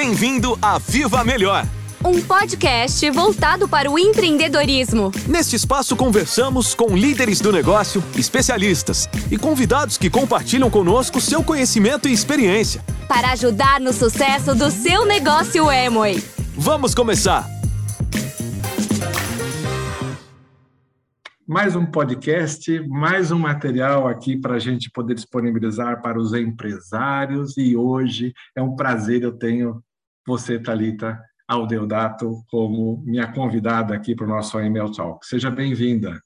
Bem-vindo 0.00 0.56
a 0.62 0.78
Viva 0.78 1.24
Melhor. 1.24 1.66
Um 2.04 2.22
podcast 2.22 3.10
voltado 3.10 3.68
para 3.68 3.90
o 3.90 3.98
empreendedorismo. 3.98 5.10
Neste 5.26 5.56
espaço 5.56 5.96
conversamos 5.96 6.72
com 6.72 6.96
líderes 6.96 7.40
do 7.40 7.50
negócio, 7.50 8.00
especialistas 8.16 9.08
e 9.28 9.36
convidados 9.36 9.98
que 9.98 10.08
compartilham 10.08 10.70
conosco 10.70 11.20
seu 11.20 11.42
conhecimento 11.42 12.08
e 12.08 12.12
experiência. 12.12 12.80
Para 13.08 13.32
ajudar 13.32 13.80
no 13.80 13.92
sucesso 13.92 14.54
do 14.54 14.70
seu 14.70 15.04
negócio 15.04 15.68
Emoi. 15.68 16.22
Vamos 16.56 16.94
começar! 16.94 17.58
mais 21.48 21.74
um 21.74 21.86
podcast, 21.86 22.78
mais 22.88 23.32
um 23.32 23.38
material 23.38 24.06
aqui 24.06 24.36
para 24.36 24.56
a 24.56 24.58
gente 24.58 24.90
poder 24.90 25.14
disponibilizar 25.14 26.02
para 26.02 26.20
os 26.20 26.34
empresários. 26.34 27.56
E 27.56 27.74
hoje 27.74 28.34
é 28.54 28.60
um 28.60 28.76
prazer 28.76 29.22
eu 29.22 29.32
tenho 29.32 29.82
você, 30.28 30.58
Talita 30.58 31.18
Aldeodato, 31.48 32.44
como 32.50 33.02
minha 33.04 33.32
convidada 33.32 33.94
aqui 33.94 34.14
para 34.14 34.26
o 34.26 34.28
nosso 34.28 34.60
email 34.60 34.92
Talk. 34.92 35.26
Seja 35.26 35.50
bem-vinda. 35.50 36.22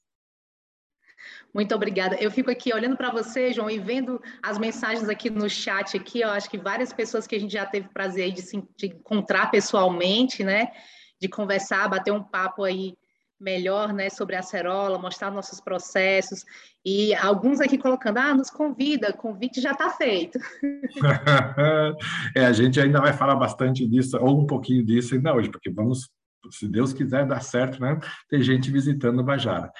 Muito 1.54 1.74
obrigada. 1.74 2.16
Eu 2.16 2.30
fico 2.30 2.50
aqui 2.50 2.74
olhando 2.74 2.96
para 2.96 3.10
você, 3.10 3.52
João, 3.52 3.70
e 3.70 3.78
vendo 3.78 4.20
as 4.42 4.58
mensagens 4.58 5.08
aqui 5.08 5.30
no 5.30 5.48
chat 5.48 5.96
aqui, 5.96 6.20
eu 6.22 6.30
acho 6.30 6.50
que 6.50 6.58
várias 6.58 6.92
pessoas 6.92 7.26
que 7.26 7.36
a 7.36 7.38
gente 7.38 7.52
já 7.52 7.64
teve 7.64 7.88
prazer 7.90 8.32
de 8.32 8.42
se 8.42 8.60
de 8.76 8.86
encontrar 8.86 9.50
pessoalmente, 9.50 10.42
né? 10.42 10.72
De 11.20 11.28
conversar, 11.28 11.88
bater 11.88 12.10
um 12.10 12.22
papo 12.22 12.64
aí 12.64 12.96
melhor 13.42 13.92
né, 13.92 14.08
sobre 14.08 14.36
a 14.36 14.38
acerola, 14.38 14.98
mostrar 14.98 15.30
nossos 15.30 15.60
processos, 15.60 16.44
e 16.84 17.14
alguns 17.14 17.60
aqui 17.60 17.76
colocando, 17.76 18.18
ah, 18.18 18.34
nos 18.34 18.50
convida, 18.50 19.12
convite 19.12 19.60
já 19.60 19.72
está 19.72 19.90
feito. 19.90 20.38
é, 22.34 22.46
a 22.46 22.52
gente 22.52 22.80
ainda 22.80 23.00
vai 23.00 23.12
falar 23.12 23.34
bastante 23.36 23.86
disso, 23.86 24.16
ou 24.18 24.40
um 24.40 24.46
pouquinho 24.46 24.84
disso 24.84 25.14
ainda 25.14 25.34
hoje, 25.34 25.50
porque 25.50 25.70
vamos, 25.70 26.08
se 26.50 26.68
Deus 26.68 26.92
quiser 26.92 27.26
dar 27.26 27.42
certo, 27.42 27.80
né, 27.80 27.98
tem 28.28 28.40
gente 28.40 28.70
visitando 28.70 29.24
Bajara. 29.24 29.70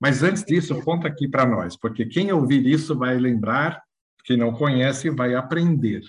Mas 0.00 0.22
antes 0.22 0.44
disso, 0.44 0.80
conta 0.82 1.08
aqui 1.08 1.28
para 1.28 1.44
nós, 1.44 1.76
porque 1.76 2.06
quem 2.06 2.32
ouvir 2.32 2.64
isso 2.66 2.96
vai 2.96 3.18
lembrar, 3.18 3.82
quem 4.24 4.36
não 4.36 4.52
conhece 4.52 5.10
vai 5.10 5.34
aprender. 5.34 6.02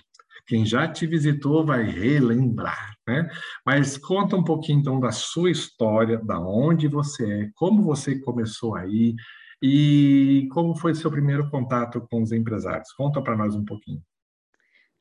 Quem 0.51 0.65
já 0.65 0.85
te 0.85 1.07
visitou 1.07 1.65
vai 1.65 1.81
relembrar, 1.85 2.93
né? 3.07 3.29
Mas 3.65 3.97
conta 3.97 4.35
um 4.35 4.43
pouquinho 4.43 4.81
então 4.81 4.99
da 4.99 5.09
sua 5.09 5.49
história, 5.49 6.17
da 6.17 6.41
onde 6.41 6.89
você 6.89 7.43
é, 7.43 7.49
como 7.55 7.81
você 7.81 8.19
começou 8.19 8.75
aí 8.75 9.15
e 9.63 10.49
como 10.51 10.75
foi 10.75 10.93
seu 10.93 11.09
primeiro 11.09 11.49
contato 11.49 12.05
com 12.11 12.21
os 12.21 12.33
empresários. 12.33 12.91
Conta 12.91 13.21
para 13.21 13.37
nós 13.37 13.55
um 13.55 13.63
pouquinho. 13.63 14.01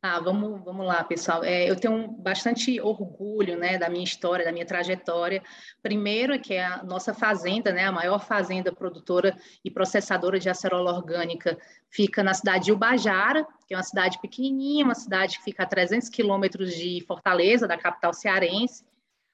Ah, 0.03 0.19
vamos, 0.19 0.65
vamos 0.65 0.87
lá, 0.87 1.05
pessoal. 1.05 1.45
É, 1.45 1.69
eu 1.69 1.77
tenho 1.77 2.09
bastante 2.09 2.81
orgulho, 2.81 3.59
né, 3.59 3.77
da 3.77 3.91
minha 3.91 4.03
história, 4.03 4.47
da 4.47 4.51
minha 4.51 4.65
trajetória. 4.65 5.43
Primeiro, 5.83 6.33
é 6.33 6.39
que 6.39 6.55
é 6.55 6.65
a 6.65 6.83
nossa 6.83 7.13
fazenda, 7.13 7.71
né, 7.71 7.85
a 7.85 7.93
maior 7.93 8.19
fazenda 8.19 8.73
produtora 8.73 9.37
e 9.63 9.71
processadora 9.71 10.39
de 10.41 10.49
acerola 10.49 10.95
orgânica, 10.95 11.59
fica 11.91 12.23
na 12.23 12.33
cidade 12.33 12.65
de 12.65 12.73
Ubajara, 12.73 13.47
que 13.67 13.75
é 13.75 13.77
uma 13.77 13.83
cidade 13.83 14.19
pequenininha, 14.23 14.87
uma 14.87 14.95
cidade 14.95 15.37
que 15.37 15.45
fica 15.45 15.65
a 15.65 15.67
300 15.67 16.09
quilômetros 16.09 16.75
de 16.75 17.05
Fortaleza, 17.07 17.69
da 17.69 17.77
capital 17.77 18.15
cearense, 18.15 18.83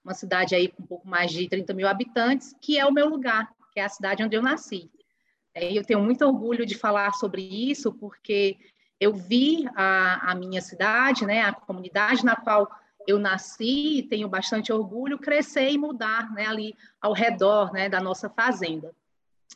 uma 0.04 0.14
cidade 0.14 0.56
aí 0.56 0.66
com 0.66 0.82
um 0.82 0.86
pouco 0.86 1.06
mais 1.06 1.30
de 1.30 1.48
30 1.48 1.72
mil 1.74 1.86
habitantes, 1.86 2.56
que 2.60 2.76
é 2.76 2.84
o 2.84 2.92
meu 2.92 3.08
lugar, 3.08 3.48
que 3.72 3.78
é 3.78 3.84
a 3.84 3.88
cidade 3.88 4.24
onde 4.24 4.36
eu 4.36 4.42
nasci. 4.42 4.90
É, 5.54 5.72
eu 5.72 5.84
tenho 5.84 6.00
muito 6.00 6.26
orgulho 6.26 6.66
de 6.66 6.76
falar 6.76 7.12
sobre 7.12 7.40
isso, 7.40 7.92
porque 7.94 8.58
eu 9.00 9.12
vi 9.14 9.68
a, 9.74 10.32
a 10.32 10.34
minha 10.34 10.60
cidade, 10.60 11.26
né, 11.26 11.42
a 11.42 11.52
comunidade 11.52 12.24
na 12.24 12.34
qual 12.34 12.70
eu 13.06 13.18
nasci 13.18 13.98
e 13.98 14.02
tenho 14.02 14.28
bastante 14.28 14.72
orgulho, 14.72 15.18
crescer 15.18 15.70
e 15.70 15.78
mudar 15.78 16.32
né, 16.32 16.46
ali 16.46 16.74
ao 17.00 17.12
redor 17.12 17.72
né, 17.72 17.88
da 17.88 18.00
nossa 18.00 18.28
fazenda. 18.28 18.92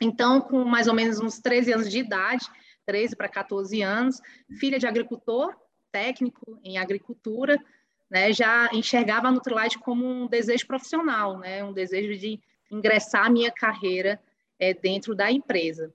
Então, 0.01 0.41
com 0.41 0.65
mais 0.65 0.87
ou 0.87 0.95
menos 0.95 1.19
uns 1.19 1.39
13 1.41 1.73
anos 1.73 1.91
de 1.91 1.99
idade, 1.99 2.47
13 2.87 3.17
para 3.17 3.29
14 3.29 3.83
anos, 3.83 4.21
filha 4.59 4.79
de 4.79 4.87
agricultor, 4.87 5.55
técnico 5.91 6.59
em 6.63 6.79
agricultura, 6.79 7.59
né, 8.09 8.33
já 8.33 8.69
enxergava 8.73 9.29
a 9.29 9.33
Nutrilite 9.33 9.79
como 9.79 10.07
um 10.07 10.27
desejo 10.27 10.67
profissional, 10.67 11.39
né, 11.39 11.65
um 11.65 11.73
desejo 11.73 12.19
de 12.19 12.41
ingressar 12.71 13.27
a 13.27 13.31
minha 13.31 13.51
carreira 13.51 14.21
é, 14.59 14.73
dentro 14.73 15.15
da 15.15 15.31
empresa. 15.31 15.93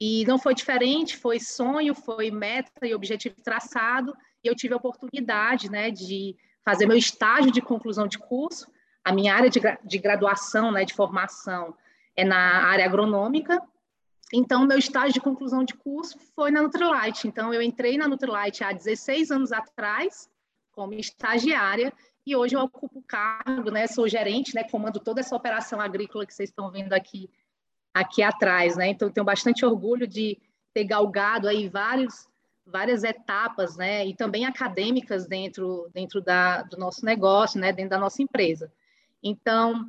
E 0.00 0.24
não 0.26 0.38
foi 0.38 0.54
diferente, 0.54 1.16
foi 1.16 1.40
sonho, 1.40 1.94
foi 1.94 2.30
meta 2.30 2.86
e 2.86 2.94
objetivo 2.94 3.34
traçado, 3.42 4.14
e 4.42 4.48
eu 4.48 4.54
tive 4.54 4.74
a 4.74 4.76
oportunidade 4.76 5.70
né, 5.70 5.90
de 5.90 6.36
fazer 6.64 6.86
meu 6.86 6.96
estágio 6.96 7.50
de 7.50 7.60
conclusão 7.60 8.06
de 8.06 8.18
curso. 8.18 8.70
A 9.04 9.12
minha 9.12 9.34
área 9.34 9.50
de, 9.50 9.60
de 9.84 9.98
graduação, 9.98 10.70
né, 10.70 10.84
de 10.84 10.94
formação, 10.94 11.74
é 12.14 12.24
na 12.24 12.64
área 12.66 12.84
agronômica. 12.84 13.60
Então, 14.32 14.66
meu 14.66 14.78
estágio 14.78 15.14
de 15.14 15.20
conclusão 15.20 15.64
de 15.64 15.74
curso 15.74 16.18
foi 16.34 16.50
na 16.50 16.62
Nutrilite. 16.62 17.26
Então, 17.26 17.52
eu 17.52 17.62
entrei 17.62 17.96
na 17.96 18.06
Nutrilite 18.06 18.62
há 18.62 18.72
16 18.72 19.30
anos 19.30 19.52
atrás, 19.52 20.30
como 20.70 20.94
estagiária, 20.94 21.92
e 22.24 22.36
hoje 22.36 22.54
eu 22.54 22.60
ocupo 22.60 22.98
o 22.98 23.02
cargo, 23.02 23.70
né, 23.70 23.86
sou 23.86 24.06
gerente, 24.06 24.54
né, 24.54 24.62
comando 24.62 25.00
toda 25.00 25.20
essa 25.20 25.34
operação 25.34 25.80
agrícola 25.80 26.26
que 26.26 26.34
vocês 26.34 26.50
estão 26.50 26.70
vendo 26.70 26.92
aqui 26.92 27.30
aqui 27.92 28.22
atrás, 28.22 28.76
né? 28.76 28.88
Então 28.88 29.10
tenho 29.10 29.24
bastante 29.24 29.64
orgulho 29.64 30.06
de 30.06 30.38
ter 30.72 30.84
galgado 30.84 31.48
aí 31.48 31.68
vários 31.68 32.28
várias 32.64 33.02
etapas, 33.02 33.76
né? 33.76 34.06
E 34.06 34.14
também 34.14 34.44
acadêmicas 34.44 35.26
dentro 35.26 35.90
dentro 35.92 36.20
da, 36.20 36.62
do 36.62 36.76
nosso 36.76 37.04
negócio, 37.04 37.60
né? 37.60 37.72
Dentro 37.72 37.90
da 37.90 37.98
nossa 37.98 38.22
empresa. 38.22 38.70
Então, 39.22 39.88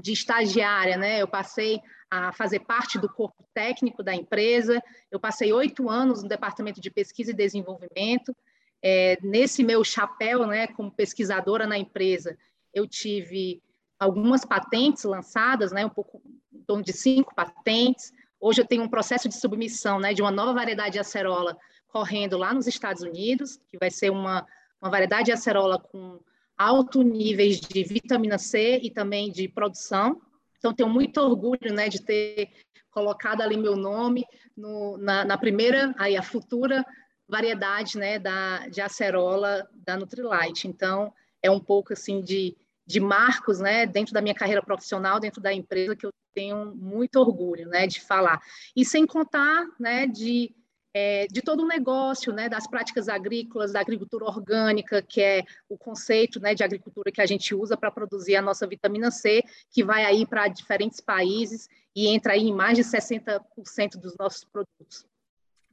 de 0.00 0.12
estagiária, 0.12 0.96
né? 0.96 1.20
Eu 1.20 1.28
passei 1.28 1.80
a 2.10 2.32
fazer 2.32 2.60
parte 2.60 2.98
do 2.98 3.08
corpo 3.08 3.44
técnico 3.54 4.02
da 4.02 4.14
empresa. 4.14 4.82
Eu 5.10 5.20
passei 5.20 5.52
oito 5.52 5.88
anos 5.88 6.22
no 6.22 6.28
departamento 6.28 6.80
de 6.80 6.90
pesquisa 6.90 7.30
e 7.30 7.34
desenvolvimento. 7.34 8.34
É, 8.82 9.18
nesse 9.22 9.62
meu 9.62 9.82
chapéu, 9.84 10.46
né? 10.46 10.66
Como 10.68 10.90
pesquisadora 10.90 11.66
na 11.66 11.78
empresa, 11.78 12.36
eu 12.72 12.86
tive 12.86 13.62
algumas 13.98 14.44
patentes 14.44 15.04
lançadas, 15.04 15.72
né? 15.72 15.84
Um 15.84 15.90
pouco 15.90 16.22
torno 16.66 16.82
de 16.82 16.92
cinco 16.92 17.34
patentes. 17.34 18.12
Hoje 18.40 18.60
eu 18.60 18.66
tenho 18.66 18.82
um 18.82 18.88
processo 18.88 19.28
de 19.28 19.34
submissão 19.34 19.98
né, 19.98 20.12
de 20.12 20.20
uma 20.20 20.30
nova 20.30 20.52
variedade 20.52 20.92
de 20.92 20.98
acerola 20.98 21.56
correndo 21.88 22.36
lá 22.36 22.52
nos 22.52 22.66
Estados 22.66 23.02
Unidos, 23.02 23.58
que 23.68 23.78
vai 23.78 23.90
ser 23.90 24.10
uma, 24.10 24.46
uma 24.80 24.90
variedade 24.90 25.26
de 25.26 25.32
acerola 25.32 25.78
com 25.78 26.20
alto 26.56 27.02
níveis 27.02 27.60
de 27.60 27.82
vitamina 27.84 28.38
C 28.38 28.78
e 28.82 28.90
também 28.90 29.30
de 29.30 29.48
produção. 29.48 30.20
Então, 30.58 30.74
tenho 30.74 30.88
muito 30.88 31.18
orgulho 31.18 31.72
né, 31.72 31.88
de 31.88 32.02
ter 32.02 32.50
colocado 32.90 33.42
ali 33.42 33.56
meu 33.56 33.76
nome 33.76 34.24
no, 34.56 34.96
na, 34.98 35.24
na, 35.24 35.38
primeira, 35.38 35.94
aí 35.98 36.16
a 36.16 36.22
futura 36.22 36.84
variedade 37.28 37.98
né, 37.98 38.18
da, 38.18 38.66
de 38.68 38.80
acerola 38.80 39.68
da 39.74 39.96
Nutrilite. 39.96 40.66
Então, 40.66 41.12
é 41.42 41.50
um 41.50 41.60
pouco 41.60 41.92
assim 41.92 42.22
de, 42.22 42.56
de 42.86 43.00
marcos 43.00 43.58
né, 43.58 43.84
dentro 43.84 44.14
da 44.14 44.22
minha 44.22 44.34
carreira 44.34 44.62
profissional, 44.62 45.18
dentro 45.18 45.40
da 45.40 45.52
empresa, 45.52 45.96
que 45.96 46.06
eu 46.06 46.12
tenho 46.32 46.74
muito 46.74 47.16
orgulho 47.16 47.68
né, 47.68 47.86
de 47.86 48.00
falar. 48.00 48.40
E 48.76 48.84
sem 48.84 49.06
contar 49.06 49.66
né, 49.80 50.06
de, 50.06 50.54
é, 50.94 51.26
de 51.26 51.42
todo 51.42 51.64
o 51.64 51.66
negócio, 51.66 52.32
né, 52.32 52.48
das 52.48 52.68
práticas 52.68 53.08
agrícolas, 53.08 53.72
da 53.72 53.80
agricultura 53.80 54.26
orgânica, 54.26 55.02
que 55.02 55.20
é 55.20 55.42
o 55.68 55.76
conceito 55.76 56.38
né, 56.38 56.54
de 56.54 56.62
agricultura 56.62 57.10
que 57.10 57.20
a 57.20 57.26
gente 57.26 57.54
usa 57.54 57.76
para 57.76 57.90
produzir 57.90 58.36
a 58.36 58.42
nossa 58.42 58.66
vitamina 58.66 59.10
C, 59.10 59.42
que 59.70 59.82
vai 59.82 60.04
aí 60.04 60.24
para 60.24 60.46
diferentes 60.46 61.00
países 61.00 61.68
e 61.94 62.06
entra 62.06 62.34
aí 62.34 62.42
em 62.42 62.54
mais 62.54 62.76
de 62.76 62.84
60% 62.84 63.96
dos 63.96 64.16
nossos 64.16 64.44
produtos. 64.44 65.06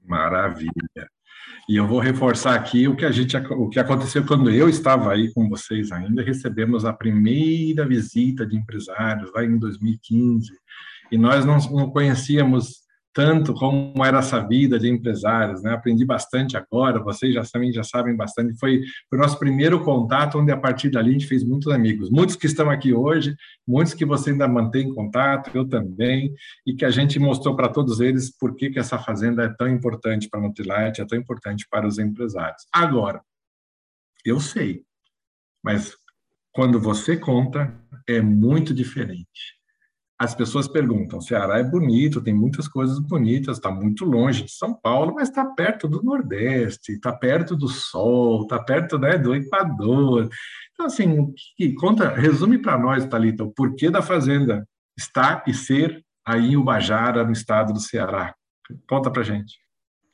Maravilha. 0.03 0.71
E 1.67 1.77
eu 1.77 1.87
vou 1.87 1.99
reforçar 1.99 2.55
aqui 2.55 2.87
o 2.87 2.95
que 2.95 3.05
a 3.05 3.11
gente 3.11 3.37
o 3.37 3.69
que 3.69 3.79
aconteceu 3.79 4.25
quando 4.25 4.49
eu 4.49 4.67
estava 4.67 5.13
aí 5.13 5.31
com 5.33 5.47
vocês 5.47 5.91
ainda, 5.91 6.21
recebemos 6.21 6.83
a 6.83 6.91
primeira 6.91 7.87
visita 7.87 8.45
de 8.45 8.57
empresários 8.57 9.31
lá 9.33 9.43
em 9.45 9.57
2015, 9.57 10.51
e 11.11 11.17
nós 11.17 11.45
não, 11.45 11.57
não 11.71 11.89
conhecíamos 11.89 12.82
tanto 13.13 13.53
como 13.53 14.03
era 14.03 14.17
essa 14.17 14.39
vida 14.39 14.79
de 14.79 14.89
empresários, 14.89 15.61
né? 15.61 15.73
Aprendi 15.73 16.03
bastante 16.03 16.57
agora, 16.57 16.99
vocês 16.99 17.33
já 17.33 17.43
também 17.43 17.71
já 17.71 17.83
sabem 17.83 18.15
bastante. 18.15 18.57
Foi, 18.57 18.81
foi 19.07 19.19
o 19.19 19.21
nosso 19.21 19.37
primeiro 19.37 19.83
contato, 19.83 20.39
onde 20.39 20.51
a 20.51 20.57
partir 20.57 20.89
dali 20.89 21.11
a 21.11 21.13
gente 21.13 21.27
fez 21.27 21.43
muitos 21.43 21.71
amigos, 21.71 22.09
muitos 22.09 22.35
que 22.35 22.47
estão 22.47 22.69
aqui 22.71 22.91
hoje, 22.91 23.35
muitos 23.67 23.93
que 23.93 24.03
você 24.03 24.31
ainda 24.31 24.47
mantém 24.47 24.93
contato, 24.93 25.51
eu 25.53 25.67
também, 25.67 26.33
e 26.65 26.73
que 26.73 26.83
a 26.83 26.89
gente 26.89 27.19
mostrou 27.19 27.55
para 27.55 27.69
todos 27.69 27.99
eles 27.99 28.35
por 28.35 28.55
que, 28.55 28.71
que 28.71 28.79
essa 28.79 28.97
fazenda 28.97 29.43
é 29.43 29.49
tão 29.49 29.67
importante 29.67 30.27
para 30.27 30.39
a 30.39 30.43
Nutrilite, 30.43 31.01
é 31.01 31.05
tão 31.05 31.17
importante 31.17 31.67
para 31.69 31.87
os 31.87 31.99
empresários. 31.99 32.65
Agora, 32.73 33.21
eu 34.25 34.39
sei, 34.39 34.83
mas 35.63 35.95
quando 36.51 36.79
você 36.79 37.15
conta, 37.15 37.73
é 38.07 38.21
muito 38.21 38.73
diferente 38.73 39.62
as 40.17 40.35
pessoas 40.35 40.67
perguntam: 40.67 41.19
Ceará 41.19 41.59
é 41.59 41.63
bonito, 41.63 42.21
tem 42.21 42.33
muitas 42.33 42.67
coisas 42.67 42.99
bonitas, 42.99 43.57
está 43.57 43.71
muito 43.71 44.05
longe 44.05 44.43
de 44.43 44.51
São 44.51 44.73
Paulo, 44.73 45.15
mas 45.15 45.29
está 45.29 45.45
perto 45.45 45.87
do 45.87 46.03
Nordeste, 46.03 46.93
está 46.93 47.11
perto 47.11 47.55
do 47.55 47.67
Sol, 47.67 48.43
está 48.43 48.61
perto 48.61 48.97
né, 48.97 49.17
do 49.17 49.35
Equador. 49.35 50.29
Então, 50.73 50.85
assim, 50.85 51.33
que, 51.57 51.73
conta, 51.73 52.09
resume 52.09 52.57
para 52.57 52.77
nós, 52.77 53.05
Thalita, 53.05 53.43
o 53.43 53.51
porquê 53.51 53.89
da 53.89 54.01
fazenda 54.01 54.67
estar 54.97 55.43
e 55.47 55.53
ser 55.53 56.03
aí 56.25 56.51
em 56.51 56.57
Ubajara, 56.57 57.23
no 57.23 57.31
estado 57.31 57.73
do 57.73 57.79
Ceará. 57.79 58.33
Conta 58.87 59.11
para 59.11 59.23
gente. 59.23 59.61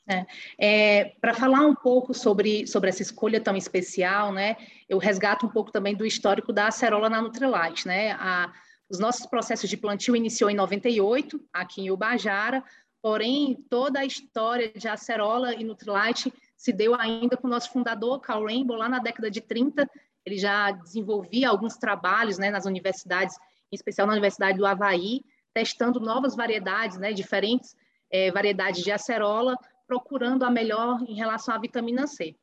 É, 0.09 0.25
é, 0.57 1.13
para 1.21 1.35
falar 1.35 1.61
um 1.61 1.75
pouco 1.75 2.15
sobre, 2.15 2.65
sobre 2.65 2.89
essa 2.89 3.03
escolha 3.03 3.39
tão 3.39 3.55
especial, 3.55 4.33
né, 4.33 4.55
eu 4.87 4.97
resgato 4.97 5.45
um 5.45 5.49
pouco 5.49 5.71
também 5.71 5.95
do 5.95 6.03
histórico 6.03 6.51
da 6.51 6.67
acerola 6.67 7.11
na 7.11 7.21
Nutrilite, 7.21 7.87
né, 7.87 8.13
a, 8.13 8.51
os 8.89 9.00
nossos 9.00 9.25
processos 9.25 9.69
de 9.69 9.77
plantio 9.77 10.15
iniciou 10.15 10.50
em 10.50 10.56
98, 10.56 11.39
aqui 11.53 11.81
em 11.81 11.91
Ubajara, 11.91 12.63
porém, 13.01 13.56
toda 13.69 14.00
a 14.00 14.06
história 14.06 14.71
de 14.74 14.88
acerola 14.88 15.53
e 15.53 15.63
Nutrilite 15.63 16.33
se 16.57 16.74
deu 16.74 16.95
ainda 16.95 17.38
com 17.38 17.47
o 17.47 17.50
nosso 17.50 17.71
fundador, 17.71 18.19
Carl 18.19 18.45
Rainbow, 18.45 18.75
lá 18.75 18.89
na 18.89 19.00
década 19.00 19.31
de 19.31 19.39
30, 19.39 19.89
ele 20.25 20.38
já 20.38 20.71
desenvolvia 20.71 21.50
alguns 21.50 21.77
trabalhos 21.77 22.38
né, 22.38 22.50
nas 22.50 22.65
universidades, 22.65 23.38
em 23.71 23.75
especial 23.75 24.06
na 24.06 24.13
Universidade 24.13 24.57
do 24.57 24.65
Havaí, 24.65 25.21
testando 25.53 26.00
novas 26.00 26.35
variedades, 26.35 26.97
né, 26.97 27.13
diferentes 27.13 27.75
é, 28.12 28.31
variedades 28.31 28.83
de 28.83 28.92
acerola, 28.92 29.56
procurando 29.88 30.44
a 30.44 30.50
melhor 30.50 31.01
em 31.07 31.13
relação 31.13 31.53
à 31.53 31.57
vitamina 31.57 32.07
C. 32.07 32.35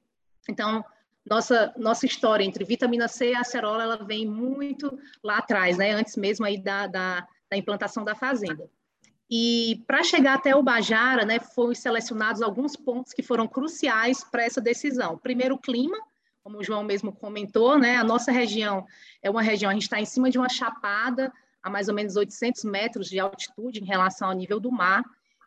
Então, 0.49 0.85
nossa, 1.29 1.73
nossa 1.77 2.07
história 2.07 2.45
entre 2.45 2.65
vitamina 2.65 3.09
C 3.09 3.31
e 3.31 3.35
acerola, 3.35 3.83
ela 3.83 4.05
vem 4.05 4.27
muito 4.27 4.99
lá 5.23 5.39
atrás, 5.39 5.77
né? 5.77 5.93
antes 5.93 6.17
mesmo 6.17 6.45
aí 6.45 6.57
da, 6.59 6.87
da, 6.87 7.27
da 7.51 7.57
implantação 7.57 8.05
da 8.05 8.15
fazenda. 8.15 8.69
E 9.29 9.83
para 9.87 10.05
chegar 10.05 10.35
até 10.35 10.55
o 10.55 10.63
Bajara, 10.63 11.25
né, 11.25 11.41
foram 11.41 11.75
selecionados 11.75 12.41
alguns 12.43 12.77
pontos 12.77 13.13
que 13.13 13.23
foram 13.23 13.49
cruciais 13.49 14.23
para 14.23 14.45
essa 14.45 14.61
decisão. 14.61 15.19
Primeiro, 15.19 15.57
o 15.57 15.59
clima, 15.59 15.99
como 16.45 16.59
o 16.59 16.63
João 16.63 16.85
mesmo 16.85 17.13
comentou, 17.13 17.77
né, 17.77 17.97
a 17.97 18.05
nossa 18.05 18.31
região 18.31 18.87
é 19.21 19.29
uma 19.29 19.43
região, 19.43 19.69
a 19.69 19.75
gente 19.75 19.83
está 19.83 20.01
em 20.01 20.05
cima 20.05 20.31
de 20.31 20.39
uma 20.39 20.49
chapada, 20.49 21.33
a 21.61 21.69
mais 21.69 21.89
ou 21.89 21.95
menos 21.95 22.15
800 22.15 22.63
metros 22.65 23.09
de 23.09 23.19
altitude 23.19 23.81
em 23.81 23.85
relação 23.85 24.29
ao 24.29 24.35
nível 24.35 24.61
do 24.61 24.71
mar, 24.71 25.03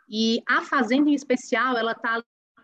e 0.09 0.43
a 0.45 0.61
fazenda 0.61 1.09
em 1.09 1.13
especial, 1.13 1.77
ela 1.77 1.93
está 1.93 2.21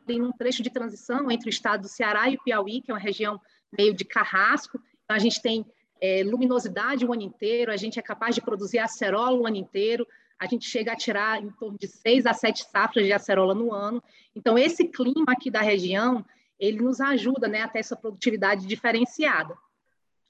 em 0.10 0.22
um 0.22 0.32
trecho 0.32 0.64
de 0.64 0.70
transição 0.70 1.30
entre 1.32 1.48
o 1.48 1.50
estado 1.50 1.82
do 1.82 1.88
Ceará 1.88 2.30
e 2.30 2.36
o 2.36 2.44
Piauí, 2.44 2.82
que 2.82 2.92
é 2.92 2.94
uma 2.94 3.00
região 3.00 3.40
meio 3.72 3.94
de 3.94 4.06
carrasco. 4.06 4.80
Então, 5.04 5.16
a 5.16 5.20
gente 5.20 5.42
tem 5.42 5.66
é, 6.02 6.24
luminosidade 6.24 7.06
o 7.06 7.14
ano 7.14 7.22
inteiro, 7.22 7.72
a 7.72 7.78
gente 7.78 8.00
é 8.00 8.02
capaz 8.02 8.36
de 8.36 8.42
produzir 8.42 8.80
acerola 8.80 9.38
o 9.38 9.46
ano 9.46 9.58
inteiro, 9.58 10.06
a 10.40 10.46
gente 10.46 10.66
chega 10.68 10.92
a 10.92 10.96
tirar 10.96 11.42
em 11.42 11.50
torno 11.52 11.78
de 11.78 11.88
seis 11.88 12.26
a 12.26 12.34
sete 12.34 12.64
safras 12.64 13.06
de 13.06 13.14
acerola 13.14 13.56
no 13.56 13.74
ano. 13.74 14.04
Então, 14.36 14.58
esse 14.58 14.88
clima 14.88 15.32
aqui 15.32 15.50
da 15.50 15.62
região, 15.62 16.26
ele 16.60 16.82
nos 16.82 17.00
ajuda 17.00 17.48
né, 17.48 17.62
a 17.62 17.68
ter 17.68 17.80
essa 17.80 17.96
produtividade 17.96 18.66
diferenciada. 18.66 19.56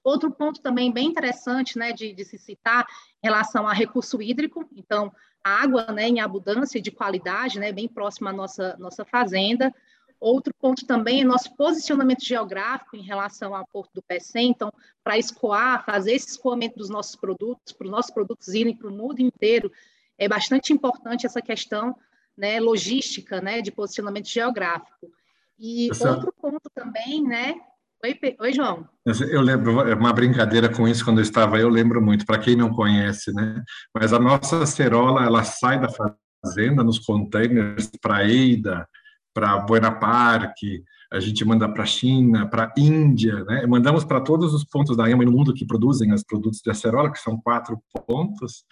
Outro 0.06 0.30
ponto 0.30 0.62
também 0.62 0.92
bem 0.92 1.08
interessante 1.08 1.80
né, 1.80 1.92
de, 1.92 2.14
de 2.14 2.24
se 2.24 2.38
citar 2.38 2.86
em 3.24 3.28
relação 3.28 3.68
a 3.68 3.74
recurso 3.74 4.22
hídrico, 4.22 4.64
então, 4.76 5.12
água 5.44 5.92
né, 5.92 6.08
em 6.08 6.20
abundância 6.20 6.80
de 6.80 6.92
qualidade, 6.92 7.60
né, 7.60 7.72
bem 7.72 7.88
próxima 7.88 8.30
à 8.30 8.34
nossa, 8.34 8.78
nossa 8.78 9.04
fazenda. 9.04 9.74
Outro 10.20 10.54
ponto 10.60 10.86
também 10.86 11.22
é 11.22 11.24
nosso 11.24 11.56
posicionamento 11.56 12.24
geográfico 12.24 12.96
em 12.96 13.02
relação 13.02 13.56
ao 13.56 13.66
Porto 13.66 13.96
do 13.96 14.04
Pecém. 14.04 14.52
Então, 14.52 14.72
para 15.04 15.18
escoar, 15.18 15.84
fazer 15.84 16.14
esse 16.14 16.30
escoamento 16.30 16.78
dos 16.78 16.90
nossos 16.90 17.16
produtos, 17.16 17.74
para 17.74 17.86
os 17.86 17.92
nossos 17.92 18.12
produtos 18.12 18.50
irem 18.50 18.78
para 18.78 18.88
o 18.88 18.94
mundo 18.94 19.20
inteiro, 19.20 19.72
é 20.20 20.28
bastante 20.28 20.72
importante 20.72 21.26
essa 21.26 21.42
questão 21.42 21.98
né, 22.38 22.60
logística, 22.60 23.42
né, 23.42 23.60
de 23.60 23.72
posicionamento 23.72 24.28
geográfico. 24.28 25.12
E 25.58 25.90
essa... 25.90 26.12
outro 26.12 26.32
ponto 26.40 26.70
também, 26.76 27.24
né, 27.24 27.56
Oi, 28.04 28.20
Oi, 28.40 28.54
João. 28.54 28.88
Eu 29.06 29.42
lembro, 29.42 29.82
é 29.82 29.96
uma 29.96 30.14
brincadeira 30.14 30.70
com 30.70 30.88
isso 30.88 31.04
quando 31.04 31.20
eu 31.20 31.24
estava 31.24 31.60
eu 31.60 31.70
lembro 31.70 32.02
muito, 32.02 32.26
para 32.26 32.38
quem 32.38 32.56
não 32.56 32.70
conhece, 32.70 33.34
né? 33.34 33.64
Mas 33.94 34.14
a 34.14 34.20
nossa 34.20 34.64
acerola, 34.64 35.24
ela 35.24 35.44
sai 35.44 35.80
da 35.80 35.90
fazenda 35.90 36.84
nos 36.84 37.00
containers 37.00 37.90
para 38.02 38.24
Eida, 38.24 38.88
para 39.34 39.58
Buena 39.58 39.92
Parque, 39.92 40.84
a 41.12 41.20
gente 41.20 41.44
manda 41.46 41.68
para 41.72 41.84
a 41.84 41.88
China, 41.88 42.48
para 42.48 42.66
a 42.66 42.74
Índia, 42.78 43.44
né? 43.46 43.66
Mandamos 43.66 44.04
para 44.04 44.22
todos 44.22 44.54
os 44.54 44.64
pontos 44.64 44.98
da 44.98 45.10
EMA 45.10 45.26
no 45.26 45.32
mundo 45.32 45.54
que 45.54 45.66
produzem 45.66 46.14
os 46.14 46.24
produtos 46.24 46.62
de 46.64 46.70
acerola, 46.70 47.12
que 47.12 47.20
são 47.20 47.40
quatro 47.40 47.82
pontos, 48.06 48.66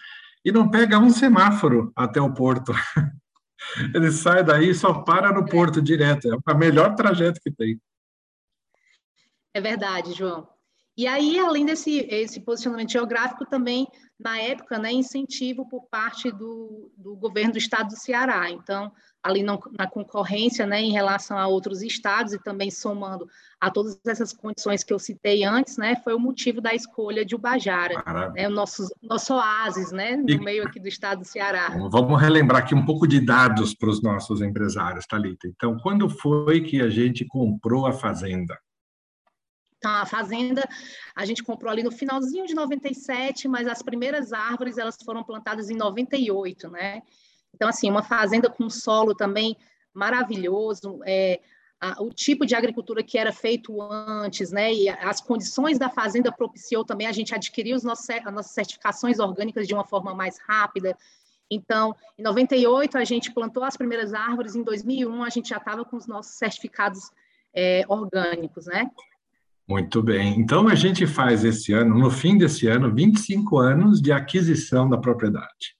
e 0.44 0.52
não 0.52 0.68
pega 0.68 0.98
um 0.98 1.10
semáforo 1.10 1.92
até 1.96 2.20
o 2.20 2.32
porto. 2.32 2.72
Ele 3.94 4.10
sai 4.10 4.44
daí 4.44 4.70
e 4.70 4.74
só 4.74 4.92
para 4.92 5.32
no 5.32 5.44
porto 5.46 5.80
direto. 5.80 6.28
É 6.28 6.52
o 6.52 6.58
melhor 6.58 6.94
trajeto 6.94 7.40
que 7.42 7.50
tem. 7.50 7.80
É 9.54 9.60
verdade, 9.60 10.12
João. 10.12 10.48
E 10.96 11.06
aí, 11.08 11.38
além 11.38 11.64
desse 11.64 12.06
esse 12.08 12.40
posicionamento 12.40 12.92
geográfico, 12.92 13.44
também, 13.44 13.88
na 14.18 14.38
época, 14.38 14.78
né, 14.78 14.92
incentivo 14.92 15.68
por 15.68 15.88
parte 15.90 16.30
do, 16.30 16.92
do 16.96 17.16
governo 17.16 17.52
do 17.52 17.58
estado 17.58 17.88
do 17.88 17.96
Ceará. 17.96 18.48
Então, 18.48 18.92
ali 19.20 19.42
na, 19.42 19.58
na 19.76 19.88
concorrência 19.88 20.66
né, 20.66 20.80
em 20.80 20.92
relação 20.92 21.36
a 21.36 21.48
outros 21.48 21.82
estados 21.82 22.32
e 22.32 22.38
também 22.38 22.70
somando 22.70 23.26
a 23.60 23.70
todas 23.70 23.98
essas 24.06 24.32
condições 24.32 24.84
que 24.84 24.92
eu 24.92 24.98
citei 24.98 25.42
antes, 25.42 25.76
né, 25.76 25.96
foi 26.04 26.14
o 26.14 26.20
motivo 26.20 26.60
da 26.60 26.72
escolha 26.74 27.24
de 27.24 27.34
Ubajara, 27.34 28.04
né, 28.32 28.46
o 28.46 28.50
nosso, 28.52 28.86
nosso 29.02 29.34
oásis 29.34 29.90
né, 29.90 30.16
no 30.16 30.30
e, 30.30 30.38
meio 30.38 30.64
aqui 30.64 30.78
do 30.78 30.86
estado 30.86 31.20
do 31.20 31.24
Ceará. 31.24 31.70
Vamos 31.90 32.20
relembrar 32.20 32.62
aqui 32.62 32.74
um 32.74 32.84
pouco 32.84 33.04
de 33.08 33.18
dados 33.18 33.74
para 33.74 33.88
os 33.88 34.00
nossos 34.00 34.40
empresários, 34.40 35.06
Thalita. 35.06 35.48
Então, 35.48 35.76
quando 35.78 36.08
foi 36.08 36.60
que 36.60 36.80
a 36.80 36.88
gente 36.88 37.24
comprou 37.24 37.86
a 37.86 37.92
fazenda? 37.92 38.56
Então, 39.84 39.96
a 39.96 40.06
fazenda 40.06 40.66
a 41.14 41.26
gente 41.26 41.42
comprou 41.42 41.70
ali 41.70 41.82
no 41.82 41.92
finalzinho 41.92 42.46
de 42.46 42.54
97, 42.54 43.46
mas 43.46 43.68
as 43.68 43.82
primeiras 43.82 44.32
árvores 44.32 44.78
elas 44.78 44.96
foram 45.04 45.22
plantadas 45.22 45.68
em 45.68 45.76
98, 45.76 46.70
né? 46.70 47.02
Então, 47.54 47.68
assim, 47.68 47.90
uma 47.90 48.02
fazenda 48.02 48.48
com 48.48 48.70
solo 48.70 49.14
também 49.14 49.54
maravilhoso, 49.92 51.00
é, 51.04 51.38
a, 51.78 52.02
o 52.02 52.08
tipo 52.08 52.46
de 52.46 52.54
agricultura 52.54 53.02
que 53.02 53.18
era 53.18 53.30
feito 53.30 53.82
antes, 53.82 54.50
né? 54.50 54.72
E 54.72 54.88
as 54.88 55.20
condições 55.20 55.78
da 55.78 55.90
fazenda 55.90 56.32
propiciou 56.32 56.82
também 56.82 57.06
a 57.06 57.12
gente 57.12 57.34
adquirir 57.34 57.74
os 57.74 57.84
nossos, 57.84 58.08
as 58.08 58.32
nossas 58.32 58.52
certificações 58.52 59.18
orgânicas 59.18 59.68
de 59.68 59.74
uma 59.74 59.84
forma 59.84 60.14
mais 60.14 60.38
rápida. 60.48 60.96
Então, 61.50 61.94
em 62.16 62.22
98 62.22 62.96
a 62.96 63.04
gente 63.04 63.34
plantou 63.34 63.62
as 63.62 63.76
primeiras 63.76 64.14
árvores, 64.14 64.56
em 64.56 64.62
2001 64.62 65.22
a 65.22 65.28
gente 65.28 65.50
já 65.50 65.58
estava 65.58 65.84
com 65.84 65.98
os 65.98 66.06
nossos 66.06 66.36
certificados 66.36 67.10
é, 67.54 67.84
orgânicos, 67.86 68.64
né? 68.64 68.90
Muito 69.68 70.02
bem. 70.02 70.38
Então, 70.38 70.68
a 70.68 70.74
gente 70.74 71.06
faz 71.06 71.44
esse 71.44 71.72
ano, 71.72 71.98
no 71.98 72.10
fim 72.10 72.36
desse 72.36 72.66
ano, 72.66 72.94
25 72.94 73.58
anos 73.58 74.00
de 74.00 74.12
aquisição 74.12 74.88
da 74.88 74.98
propriedade. 74.98 75.74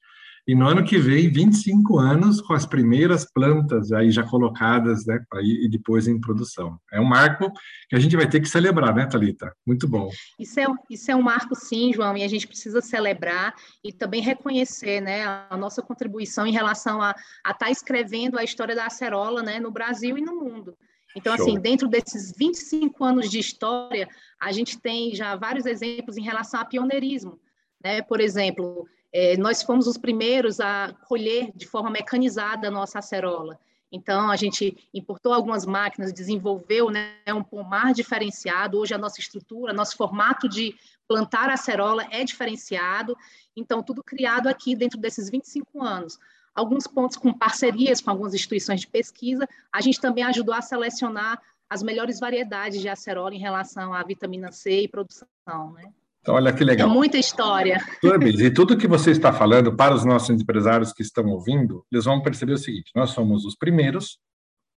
E 0.46 0.54
no 0.54 0.66
ano 0.68 0.84
que 0.84 0.98
vem, 0.98 1.32
25 1.32 1.98
anos 1.98 2.38
com 2.42 2.52
as 2.52 2.66
primeiras 2.66 3.24
plantas 3.24 3.90
aí 3.92 4.10
já 4.10 4.22
colocadas, 4.22 5.06
né, 5.06 5.18
e 5.42 5.68
depois 5.70 6.06
em 6.06 6.20
produção. 6.20 6.78
É 6.92 7.00
um 7.00 7.04
marco 7.04 7.50
que 7.88 7.96
a 7.96 7.98
gente 7.98 8.14
vai 8.14 8.28
ter 8.28 8.40
que 8.40 8.48
celebrar, 8.48 8.94
né, 8.94 9.06
Talita? 9.06 9.54
Muito 9.66 9.88
bom. 9.88 10.10
Isso 10.38 10.60
é, 10.60 10.66
isso 10.90 11.10
é 11.10 11.16
um 11.16 11.22
marco, 11.22 11.54
sim, 11.54 11.94
João, 11.94 12.14
e 12.14 12.22
a 12.22 12.28
gente 12.28 12.46
precisa 12.46 12.82
celebrar 12.82 13.54
e 13.82 13.90
também 13.90 14.20
reconhecer, 14.20 15.00
né, 15.00 15.24
a 15.24 15.56
nossa 15.56 15.80
contribuição 15.80 16.46
em 16.46 16.52
relação 16.52 17.00
a 17.00 17.12
estar 17.46 17.54
tá 17.54 17.70
escrevendo 17.70 18.38
a 18.38 18.44
história 18.44 18.74
da 18.74 18.84
acerola, 18.84 19.42
né, 19.42 19.58
no 19.58 19.70
Brasil 19.70 20.18
e 20.18 20.22
no 20.22 20.38
mundo. 20.38 20.76
Então, 21.14 21.36
Show. 21.36 21.46
assim, 21.46 21.60
dentro 21.60 21.88
desses 21.88 22.32
25 22.36 23.04
anos 23.04 23.30
de 23.30 23.38
história, 23.38 24.08
a 24.40 24.50
gente 24.50 24.78
tem 24.78 25.14
já 25.14 25.36
vários 25.36 25.64
exemplos 25.64 26.16
em 26.16 26.22
relação 26.22 26.60
a 26.60 26.64
pioneirismo. 26.64 27.38
Né? 27.82 28.02
Por 28.02 28.20
exemplo, 28.20 28.88
é, 29.12 29.36
nós 29.36 29.62
fomos 29.62 29.86
os 29.86 29.96
primeiros 29.96 30.58
a 30.58 30.92
colher 31.06 31.52
de 31.54 31.66
forma 31.66 31.90
mecanizada 31.90 32.68
a 32.68 32.70
nossa 32.70 32.98
acerola. 32.98 33.58
Então, 33.92 34.28
a 34.28 34.34
gente 34.34 34.76
importou 34.92 35.32
algumas 35.32 35.64
máquinas, 35.64 36.12
desenvolveu 36.12 36.90
né, 36.90 37.14
um 37.28 37.44
pomar 37.44 37.94
diferenciado. 37.94 38.76
Hoje, 38.76 38.92
a 38.92 38.98
nossa 38.98 39.20
estrutura, 39.20 39.72
nosso 39.72 39.96
formato 39.96 40.48
de 40.48 40.74
plantar 41.06 41.48
acerola 41.48 42.04
é 42.10 42.24
diferenciado. 42.24 43.16
Então, 43.56 43.84
tudo 43.84 44.02
criado 44.02 44.48
aqui 44.48 44.74
dentro 44.74 44.98
desses 44.98 45.30
25 45.30 45.80
anos 45.80 46.18
alguns 46.54 46.86
pontos 46.86 47.16
com 47.16 47.32
parcerias 47.32 48.00
com 48.00 48.10
algumas 48.10 48.34
instituições 48.34 48.80
de 48.80 48.86
pesquisa. 48.86 49.48
A 49.72 49.80
gente 49.80 50.00
também 50.00 50.24
ajudou 50.24 50.54
a 50.54 50.62
selecionar 50.62 51.40
as 51.68 51.82
melhores 51.82 52.20
variedades 52.20 52.80
de 52.80 52.88
acerola 52.88 53.34
em 53.34 53.38
relação 53.38 53.92
à 53.92 54.02
vitamina 54.02 54.52
C 54.52 54.82
e 54.82 54.88
produção, 54.88 55.26
né? 55.72 55.92
Então, 56.20 56.36
olha 56.36 56.54
que 56.54 56.64
legal. 56.64 56.88
É 56.88 56.92
muita 56.92 57.18
história. 57.18 57.78
E 58.02 58.50
tudo 58.50 58.78
que 58.78 58.86
você 58.86 59.10
está 59.10 59.30
falando, 59.34 59.76
para 59.76 59.94
os 59.94 60.06
nossos 60.06 60.30
empresários 60.30 60.90
que 60.90 61.02
estão 61.02 61.26
ouvindo, 61.26 61.84
eles 61.92 62.06
vão 62.06 62.22
perceber 62.22 62.54
o 62.54 62.58
seguinte: 62.58 62.90
nós 62.94 63.10
somos 63.10 63.44
os 63.44 63.54
primeiros 63.54 64.18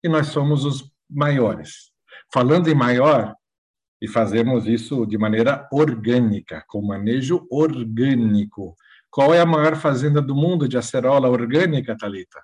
e 0.04 0.10
nós 0.10 0.28
somos 0.28 0.66
os 0.66 0.92
maiores. 1.10 1.92
Falando 2.34 2.68
em 2.68 2.76
maior, 2.76 3.34
e 4.02 4.08
fazemos 4.08 4.68
isso 4.68 5.06
de 5.06 5.18
maneira 5.18 5.68
orgânica, 5.72 6.64
com 6.68 6.82
manejo 6.82 7.48
orgânico 7.50 8.76
Qual 9.10 9.34
é 9.34 9.40
a 9.40 9.46
maior 9.46 9.76
fazenda 9.76 10.22
do 10.22 10.36
mundo 10.36 10.68
de 10.68 10.78
acerola 10.78 11.30
orgânica, 11.30 11.96
Talita? 11.98 12.42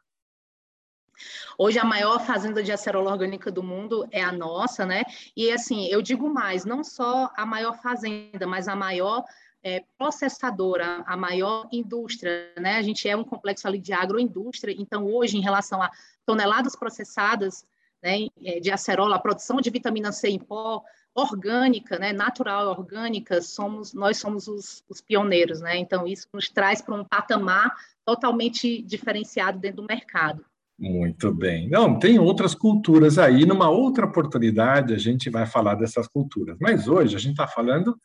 Hoje 1.58 1.78
a 1.78 1.86
maior 1.86 2.20
fazenda 2.26 2.64
de 2.64 2.72
acerola 2.72 3.12
orgânica 3.12 3.52
do 3.52 3.62
mundo 3.62 4.08
é 4.12 4.24
a 4.24 4.32
nossa, 4.32 4.86
né? 4.86 5.04
E 5.38 5.52
assim, 5.52 5.86
eu 5.88 6.02
digo 6.02 6.28
mais, 6.28 6.66
não 6.66 6.84
só 6.84 7.30
a 7.36 7.46
maior 7.46 7.80
fazenda, 7.80 8.48
mas 8.48 8.68
a 8.68 8.76
maior 8.76 9.24
é, 9.64 9.84
processadora, 9.98 11.04
a 11.06 11.16
maior 11.16 11.68
indústria, 11.72 12.52
né? 12.58 12.78
A 12.78 12.82
gente 12.82 13.08
é 13.08 13.16
um 13.16 13.24
complexo 13.24 13.68
ali 13.68 13.80
de 13.80 13.94
agroindústria, 13.94 14.76
então 14.78 15.06
hoje, 15.06 15.38
em 15.38 15.42
relação 15.42 15.82
a 15.82 15.92
toneladas 16.26 16.76
processadas 16.76 17.66
né, 18.02 18.28
é, 18.44 18.60
de 18.60 18.72
acerola, 18.72 19.16
a 19.16 19.20
produção 19.20 19.62
de 19.62 19.70
vitamina 19.70 20.12
C 20.12 20.30
em 20.30 20.40
pó, 20.40 20.84
orgânica, 21.16 22.00
né, 22.00 22.12
natural 22.12 22.70
orgânica, 22.70 23.42
somos 23.42 23.94
nós 23.94 24.18
somos 24.18 24.48
os, 24.48 24.84
os 24.90 25.00
pioneiros, 25.00 25.62
né? 25.62 25.78
Então 25.78 26.08
isso 26.08 26.28
nos 26.34 26.50
traz 26.50 26.82
para 26.82 26.96
um 26.96 27.04
patamar 27.04 27.72
totalmente 28.06 28.82
diferenciado 28.82 29.60
dentro 29.60 29.84
do 29.84 29.88
mercado. 29.88 30.44
Muito 30.78 31.32
bem. 31.34 31.70
Não, 31.70 32.00
tem 32.00 32.18
outras 32.18 32.56
culturas 32.56 33.18
aí. 33.18 33.46
Numa 33.46 33.70
outra 33.70 34.06
oportunidade 34.06 34.94
a 34.94 34.98
gente 34.98 35.30
vai 35.30 35.46
falar 35.46 35.76
dessas 35.76 36.08
culturas. 36.08 36.58
Mas 36.60 36.88
hoje 36.88 37.16
a 37.16 37.20
gente 37.20 37.32
está 37.32 37.48
falando 37.48 37.96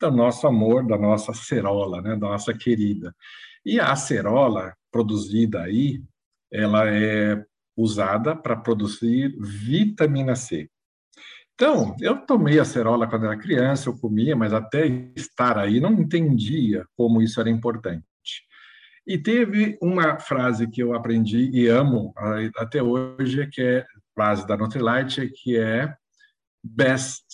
do 0.00 0.10
nosso 0.10 0.46
amor, 0.46 0.86
da 0.86 0.98
nossa 0.98 1.30
acerola, 1.30 2.02
né, 2.02 2.10
da 2.10 2.28
nossa 2.28 2.52
querida. 2.52 3.14
E 3.64 3.80
a 3.80 3.92
acerola 3.92 4.74
produzida 4.90 5.62
aí, 5.62 6.02
ela 6.52 6.88
é 6.90 7.42
usada 7.76 8.34
para 8.34 8.56
produzir 8.56 9.36
vitamina 9.38 10.34
C. 10.34 10.68
Então, 11.58 11.96
eu 12.02 12.18
tomei 12.18 12.60
acerola 12.60 13.08
quando 13.08 13.24
era 13.24 13.36
criança, 13.36 13.88
eu 13.88 13.96
comia, 13.96 14.36
mas 14.36 14.52
até 14.52 14.86
estar 15.16 15.56
aí 15.56 15.80
não 15.80 15.94
entendia 15.94 16.84
como 16.94 17.22
isso 17.22 17.40
era 17.40 17.48
importante. 17.48 18.04
E 19.06 19.16
teve 19.16 19.78
uma 19.80 20.18
frase 20.18 20.68
que 20.68 20.82
eu 20.82 20.94
aprendi 20.94 21.48
e 21.54 21.66
amo 21.66 22.12
até 22.58 22.82
hoje, 22.82 23.46
que 23.46 23.62
é 23.62 23.86
frase 24.14 24.46
da 24.46 24.54
Nutrilite, 24.54 25.30
que 25.30 25.56
é 25.56 25.94
best 26.62 27.24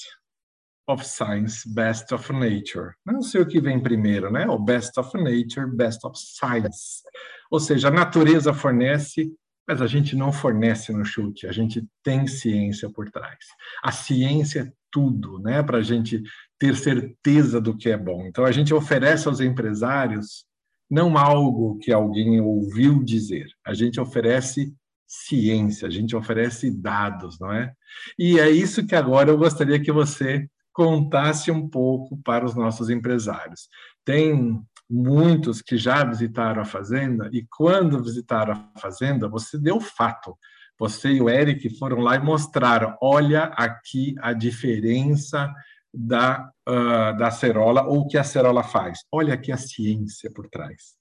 of 0.87 1.05
science, 1.05 1.69
best 1.69 2.14
of 2.14 2.33
nature. 2.33 2.93
Não 3.05 3.23
sei 3.23 3.41
o 3.41 3.47
que 3.47 3.61
vem 3.61 3.83
primeiro, 3.83 4.31
né? 4.31 4.47
O 4.47 4.57
best 4.57 4.97
of 5.00 5.17
nature, 5.17 5.67
best 5.75 6.07
of 6.07 6.17
science. 6.17 7.02
Ou 7.50 7.59
seja, 7.59 7.88
a 7.88 7.91
natureza 7.91 8.55
fornece 8.55 9.33
mas 9.66 9.81
a 9.81 9.87
gente 9.87 10.16
não 10.16 10.33
fornece 10.33 10.92
no 10.92 11.04
chute, 11.04 11.47
a 11.47 11.52
gente 11.52 11.85
tem 12.02 12.26
ciência 12.26 12.90
por 12.90 13.11
trás. 13.11 13.38
A 13.83 13.92
ciência 13.92 14.61
é 14.61 14.73
tudo, 14.90 15.38
né, 15.38 15.62
para 15.62 15.78
a 15.78 15.83
gente 15.83 16.23
ter 16.59 16.76
certeza 16.76 17.61
do 17.61 17.76
que 17.76 17.90
é 17.90 17.97
bom. 17.97 18.26
Então, 18.26 18.45
a 18.45 18.52
gente 18.52 18.75
oferece 18.75 19.26
aos 19.26 19.40
empresários 19.40 20.45
não 20.90 21.16
algo 21.16 21.78
que 21.78 21.90
alguém 21.92 22.40
ouviu 22.40 23.02
dizer, 23.02 23.47
a 23.64 23.73
gente 23.73 23.99
oferece 23.99 24.75
ciência, 25.07 25.88
a 25.88 25.90
gente 25.90 26.14
oferece 26.14 26.71
dados, 26.71 27.38
não 27.38 27.52
é? 27.52 27.73
E 28.19 28.38
é 28.38 28.50
isso 28.50 28.87
que 28.87 28.95
agora 28.95 29.31
eu 29.31 29.38
gostaria 29.38 29.81
que 29.81 29.92
você 29.92 30.49
contasse 30.73 31.50
um 31.50 31.69
pouco 31.69 32.16
para 32.23 32.45
os 32.45 32.54
nossos 32.54 32.88
empresários. 32.88 33.69
Tem 34.04 34.62
muitos 34.91 35.62
que 35.62 35.77
já 35.77 36.05
visitaram 36.05 36.62
a 36.62 36.67
fazenda, 36.67 37.29
e 37.33 37.47
quando 37.51 38.03
visitaram 38.03 38.53
a 38.75 38.81
fazenda, 38.81 39.29
você 39.29 39.59
deu 39.59 39.81
fato. 39.81 40.37
Você 40.79 41.12
e 41.12 41.21
o 41.21 41.29
Eric 41.29 41.69
foram 41.79 41.99
lá 41.99 42.17
e 42.17 42.21
mostraram: 42.21 42.97
olha 43.01 43.45
aqui 43.45 44.15
a 44.21 44.33
diferença 44.33 45.53
da, 45.95 46.51
uh, 46.69 47.17
da 47.17 47.29
acerola, 47.29 47.85
ou 47.85 48.01
o 48.01 48.07
que 48.07 48.17
a 48.17 48.23
acerola 48.23 48.62
faz. 48.62 49.01
Olha 49.12 49.35
aqui 49.35 49.53
a 49.53 49.57
ciência 49.57 50.31
por 50.35 50.49
trás. 50.49 50.97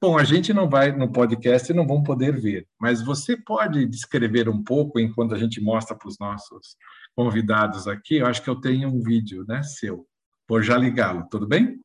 Bom, 0.00 0.16
a 0.16 0.22
gente 0.22 0.52
não 0.52 0.70
vai 0.70 0.92
no 0.92 1.10
podcast 1.10 1.72
e 1.72 1.74
não 1.74 1.84
vão 1.84 2.04
poder 2.04 2.40
ver, 2.40 2.64
mas 2.80 3.02
você 3.02 3.36
pode 3.36 3.84
descrever 3.84 4.48
um 4.48 4.62
pouco 4.62 5.00
enquanto 5.00 5.34
a 5.34 5.38
gente 5.38 5.60
mostra 5.60 5.96
para 5.96 6.08
os 6.08 6.16
nossos 6.20 6.76
convidados 7.16 7.88
aqui. 7.88 8.18
Eu 8.18 8.26
acho 8.26 8.40
que 8.40 8.48
eu 8.48 8.60
tenho 8.60 8.88
um 8.88 9.02
vídeo, 9.02 9.44
né, 9.48 9.60
seu. 9.64 10.06
Vou 10.48 10.62
já 10.62 10.78
ligá-lo, 10.78 11.26
tudo 11.28 11.48
bem? 11.48 11.80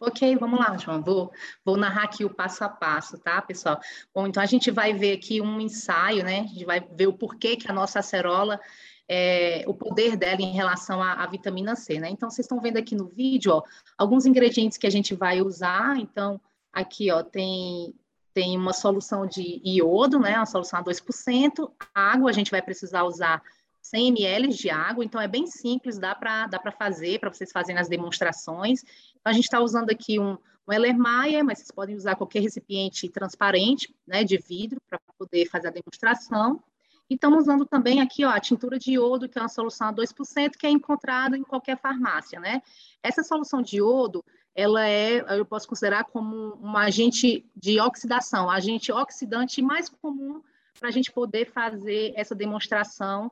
Ok, 0.00 0.36
vamos 0.36 0.60
lá, 0.60 0.76
João. 0.76 1.02
Vou, 1.02 1.32
vou 1.64 1.76
narrar 1.76 2.04
aqui 2.04 2.24
o 2.24 2.32
passo 2.32 2.62
a 2.62 2.68
passo, 2.68 3.18
tá, 3.18 3.42
pessoal? 3.42 3.80
Bom, 4.14 4.28
então 4.28 4.40
a 4.40 4.46
gente 4.46 4.70
vai 4.70 4.92
ver 4.92 5.16
aqui 5.16 5.40
um 5.40 5.60
ensaio, 5.60 6.22
né? 6.22 6.40
A 6.40 6.46
gente 6.46 6.64
vai 6.64 6.80
ver 6.80 7.08
o 7.08 7.12
porquê 7.12 7.56
que 7.56 7.68
a 7.68 7.74
nossa 7.74 7.98
acerola, 7.98 8.60
é, 9.08 9.64
o 9.66 9.74
poder 9.74 10.16
dela 10.16 10.40
em 10.40 10.52
relação 10.52 11.02
à, 11.02 11.14
à, 11.14 11.26
vitamina 11.26 11.74
C, 11.74 11.98
né? 11.98 12.08
Então, 12.10 12.30
vocês 12.30 12.44
estão 12.44 12.60
vendo 12.60 12.76
aqui 12.76 12.94
no 12.94 13.08
vídeo, 13.08 13.52
ó, 13.52 13.62
alguns 13.96 14.24
ingredientes 14.24 14.78
que 14.78 14.86
a 14.86 14.90
gente 14.90 15.14
vai 15.16 15.42
usar. 15.42 15.96
Então, 15.98 16.40
aqui, 16.72 17.10
ó, 17.10 17.24
tem, 17.24 17.92
tem 18.32 18.56
uma 18.56 18.72
solução 18.72 19.26
de 19.26 19.60
iodo, 19.64 20.20
né? 20.20 20.36
Uma 20.36 20.46
solução 20.46 20.78
a 20.78 20.84
2%. 20.84 21.72
Água, 21.92 22.30
a 22.30 22.32
gente 22.32 22.52
vai 22.52 22.62
precisar 22.62 23.02
usar 23.02 23.42
100 23.90 24.08
ml 24.08 24.48
de 24.48 24.70
água, 24.70 25.04
então 25.04 25.20
é 25.20 25.26
bem 25.26 25.46
simples, 25.46 25.98
dá 25.98 26.14
para 26.14 26.46
dá 26.46 26.60
fazer, 26.70 27.18
para 27.18 27.32
vocês 27.32 27.50
fazerem 27.50 27.80
as 27.80 27.88
demonstrações. 27.88 28.82
Então, 28.82 29.30
a 29.30 29.32
gente 29.32 29.44
está 29.44 29.60
usando 29.60 29.90
aqui 29.90 30.18
um, 30.18 30.36
um 30.68 30.72
Ellermeyer, 30.72 31.44
mas 31.44 31.58
vocês 31.58 31.70
podem 31.70 31.96
usar 31.96 32.14
qualquer 32.14 32.40
recipiente 32.40 33.08
transparente, 33.08 33.94
né, 34.06 34.24
de 34.24 34.36
vidro, 34.36 34.80
para 34.88 35.00
poder 35.18 35.46
fazer 35.46 35.68
a 35.68 35.70
demonstração. 35.70 36.62
E 37.08 37.14
estamos 37.14 37.40
usando 37.40 37.64
também 37.64 38.02
aqui 38.02 38.24
ó, 38.24 38.30
a 38.30 38.38
tintura 38.38 38.78
de 38.78 38.92
iodo, 38.92 39.28
que 39.28 39.38
é 39.38 39.42
uma 39.42 39.48
solução 39.48 39.88
a 39.88 39.92
2%, 39.94 40.56
que 40.58 40.66
é 40.66 40.70
encontrada 40.70 41.38
em 41.38 41.42
qualquer 41.42 41.78
farmácia, 41.78 42.38
né? 42.38 42.60
Essa 43.02 43.22
solução 43.22 43.62
de 43.62 43.78
iodo, 43.78 44.22
ela 44.54 44.86
é, 44.86 45.24
eu 45.38 45.46
posso 45.46 45.66
considerar 45.66 46.04
como 46.04 46.58
um 46.60 46.76
agente 46.76 47.46
de 47.56 47.80
oxidação, 47.80 48.50
agente 48.50 48.92
oxidante 48.92 49.62
mais 49.62 49.88
comum 49.88 50.42
para 50.78 50.90
a 50.90 50.92
gente 50.92 51.10
poder 51.10 51.50
fazer 51.50 52.12
essa 52.14 52.34
demonstração 52.34 53.30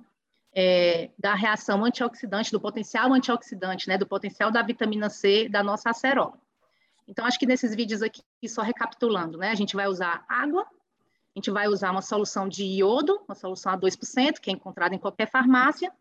é, 0.59 1.11
da 1.19 1.35
reação 1.35 1.85
antioxidante, 1.85 2.51
do 2.51 2.59
potencial 2.59 3.13
antioxidante, 3.13 3.87
né, 3.89 3.99
do 3.99 4.07
potencial 4.07 4.51
da 4.51 4.63
vitamina 4.63 5.11
C 5.11 5.51
da 5.51 5.63
nossa 5.63 5.91
acerola. 5.91 6.41
Então, 7.07 7.27
acho 7.27 7.39
que 7.39 7.45
nesses 7.45 7.75
vídeos 7.77 8.01
aqui, 8.03 8.23
só 8.49 8.63
recapitulando, 8.63 9.37
né, 9.37 9.51
a 9.51 9.55
gente 9.55 9.77
vai 9.77 9.87
usar 9.87 10.25
água, 10.27 10.63
a 10.63 11.39
gente 11.39 11.51
vai 11.51 11.69
usar 11.69 11.91
uma 11.91 12.01
solução 12.01 12.49
de 12.49 12.65
iodo, 12.65 13.21
uma 13.29 13.35
solução 13.35 13.71
a 13.71 13.79
2%, 13.79 14.41
que 14.41 14.49
é 14.49 14.55
encontrada 14.55 14.95
em 14.95 14.99
qualquer 14.99 15.31
farmácia, 15.31 15.93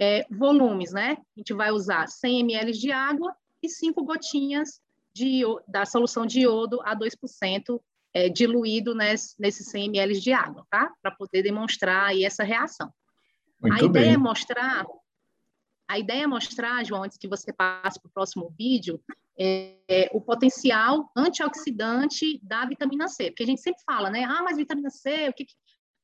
é, 0.00 0.26
volumes, 0.30 0.92
né, 0.92 1.18
a 1.36 1.40
gente 1.40 1.52
vai 1.52 1.70
usar 1.70 2.08
100 2.08 2.40
ml 2.40 2.72
de 2.72 2.90
água 2.90 3.36
e 3.62 3.68
5 3.68 4.02
gotinhas 4.04 4.80
de, 5.14 5.42
da 5.68 5.84
solução 5.84 6.24
de 6.24 6.40
iodo 6.40 6.80
a 6.82 6.96
2%, 6.96 7.78
é, 8.14 8.30
diluído 8.30 8.94
nesses 8.94 9.36
nesse 9.38 9.64
100 9.64 9.84
ml 9.86 10.18
de 10.18 10.32
água, 10.32 10.66
tá? 10.70 10.92
Para 11.00 11.10
poder 11.10 11.42
demonstrar 11.42 12.08
aí 12.08 12.24
essa 12.24 12.44
reação. 12.44 12.92
Muito 13.62 13.84
a 13.84 13.86
ideia 13.86 14.06
bem. 14.06 14.14
é 14.14 14.18
mostrar, 14.18 14.84
a 15.88 15.98
ideia 15.98 16.24
é 16.24 16.26
mostrar, 16.26 16.84
João, 16.84 17.04
antes 17.04 17.16
que 17.16 17.28
você 17.28 17.52
passe 17.52 18.00
para 18.00 18.08
o 18.08 18.12
próximo 18.12 18.52
vídeo, 18.58 19.00
é, 19.38 19.76
é, 19.88 20.10
o 20.12 20.20
potencial 20.20 21.10
antioxidante 21.16 22.38
da 22.42 22.66
vitamina 22.66 23.08
C, 23.08 23.30
porque 23.30 23.44
a 23.44 23.46
gente 23.46 23.60
sempre 23.60 23.82
fala, 23.84 24.10
né? 24.10 24.24
Ah, 24.24 24.42
mas 24.42 24.56
vitamina 24.56 24.90
C, 24.90 25.28
o 25.28 25.32
que, 25.32 25.46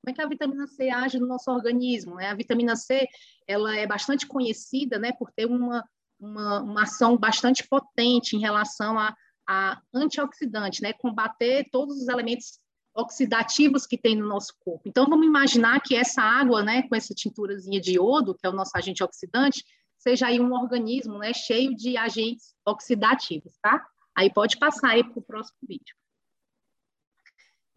como 0.01 0.11
é 0.11 0.13
que 0.13 0.23
a 0.23 0.29
vitamina 0.29 0.67
C 0.67 0.89
age 0.89 1.19
no 1.19 1.27
nosso 1.27 1.51
organismo? 1.51 2.15
Né? 2.15 2.29
A 2.29 2.35
vitamina 2.35 2.77
C, 2.77 3.07
ela 3.47 3.77
é 3.77 3.87
bastante 3.87 4.27
conhecida, 4.27 4.99
né, 4.99 5.13
por 5.13 5.31
ter 5.33 5.47
uma, 5.47 5.85
uma, 6.19 6.63
uma 6.63 6.83
ação 6.83 7.17
bastante 7.17 7.67
potente 7.67 8.37
em 8.37 8.41
relação 8.41 8.99
a, 8.99 9.15
a 9.47 9.81
antioxidante, 9.93 10.83
né, 10.83 10.93
combater 10.93 11.69
todos 11.71 12.01
os 12.01 12.09
elementos 12.09 12.61
oxidativos 12.99 13.87
que 13.87 13.97
tem 13.97 14.17
no 14.17 14.27
nosso 14.27 14.53
corpo. 14.59 14.83
Então, 14.89 15.07
vamos 15.07 15.25
imaginar 15.25 15.81
que 15.81 15.95
essa 15.95 16.21
água, 16.21 16.65
né, 16.65 16.83
com 16.89 16.97
essa 16.97 17.15
tinturazinha 17.15 17.81
de 17.81 17.93
iodo, 17.93 18.35
que 18.35 18.45
é 18.45 18.51
o 18.51 18.53
nosso 18.53 18.73
agente 18.75 19.05
oxidante, 19.05 19.65
seja 19.97 20.27
aí 20.27 20.41
um 20.41 20.53
organismo, 20.53 21.17
né, 21.17 21.33
cheio 21.33 21.77
de 21.77 21.97
agentes 21.97 22.55
oxidativos, 22.67 23.57
tá? 23.63 23.87
Aí 24.17 24.33
pode 24.33 24.59
passar 24.59 24.91
aí 24.91 25.05
para 25.05 25.19
o 25.19 25.23
próximo 25.23 25.59
vídeo. 25.63 25.95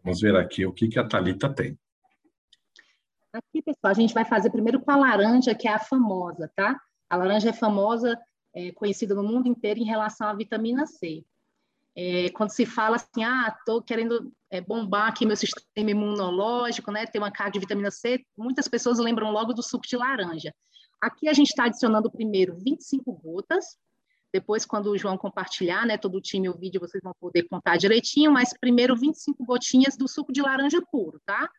Vamos 0.02 0.20
ver 0.20 0.34
aqui 0.34 0.66
o 0.66 0.72
que, 0.72 0.88
que 0.88 0.98
a 0.98 1.06
Thalita 1.06 1.54
tem. 1.54 1.78
Aqui, 3.32 3.62
pessoal, 3.62 3.92
a 3.92 3.94
gente 3.94 4.12
vai 4.12 4.24
fazer 4.24 4.50
primeiro 4.50 4.80
com 4.80 4.90
a 4.90 4.96
laranja, 4.96 5.54
que 5.54 5.68
é 5.68 5.72
a 5.72 5.78
famosa, 5.78 6.50
tá? 6.56 6.80
A 7.08 7.16
laranja 7.16 7.50
é 7.50 7.52
famosa, 7.52 8.18
é, 8.52 8.72
conhecida 8.72 9.14
no 9.14 9.22
mundo 9.22 9.46
inteiro 9.46 9.78
em 9.78 9.84
relação 9.84 10.26
à 10.26 10.34
vitamina 10.34 10.84
C. 10.84 11.24
É, 11.94 12.30
quando 12.30 12.50
se 12.50 12.64
fala 12.64 12.96
assim, 12.96 13.22
ah, 13.22 13.54
estou 13.58 13.82
querendo 13.82 14.32
é, 14.50 14.60
bombar 14.60 15.08
aqui 15.08 15.26
meu 15.26 15.36
sistema 15.36 15.90
imunológico, 15.90 16.90
né, 16.90 17.06
ter 17.06 17.18
uma 17.18 17.30
carga 17.30 17.52
de 17.52 17.60
vitamina 17.60 17.90
C, 17.90 18.24
muitas 18.36 18.66
pessoas 18.66 18.98
lembram 18.98 19.30
logo 19.30 19.52
do 19.52 19.62
suco 19.62 19.86
de 19.86 19.96
laranja. 19.96 20.54
Aqui 21.00 21.28
a 21.28 21.32
gente 21.32 21.48
está 21.48 21.64
adicionando 21.64 22.10
primeiro 22.10 22.56
25 22.56 23.12
gotas, 23.12 23.76
depois 24.32 24.64
quando 24.64 24.86
o 24.86 24.96
João 24.96 25.18
compartilhar, 25.18 25.84
né, 25.84 25.98
todo 25.98 26.16
o 26.16 26.20
time 26.20 26.48
o 26.48 26.56
vídeo, 26.56 26.80
vocês 26.80 27.02
vão 27.02 27.12
poder 27.20 27.42
contar 27.42 27.76
direitinho, 27.76 28.32
mas 28.32 28.56
primeiro 28.58 28.96
25 28.96 29.44
gotinhas 29.44 29.96
do 29.96 30.08
suco 30.08 30.32
de 30.32 30.40
laranja 30.40 30.80
puro, 30.90 31.20
tá? 31.26 31.50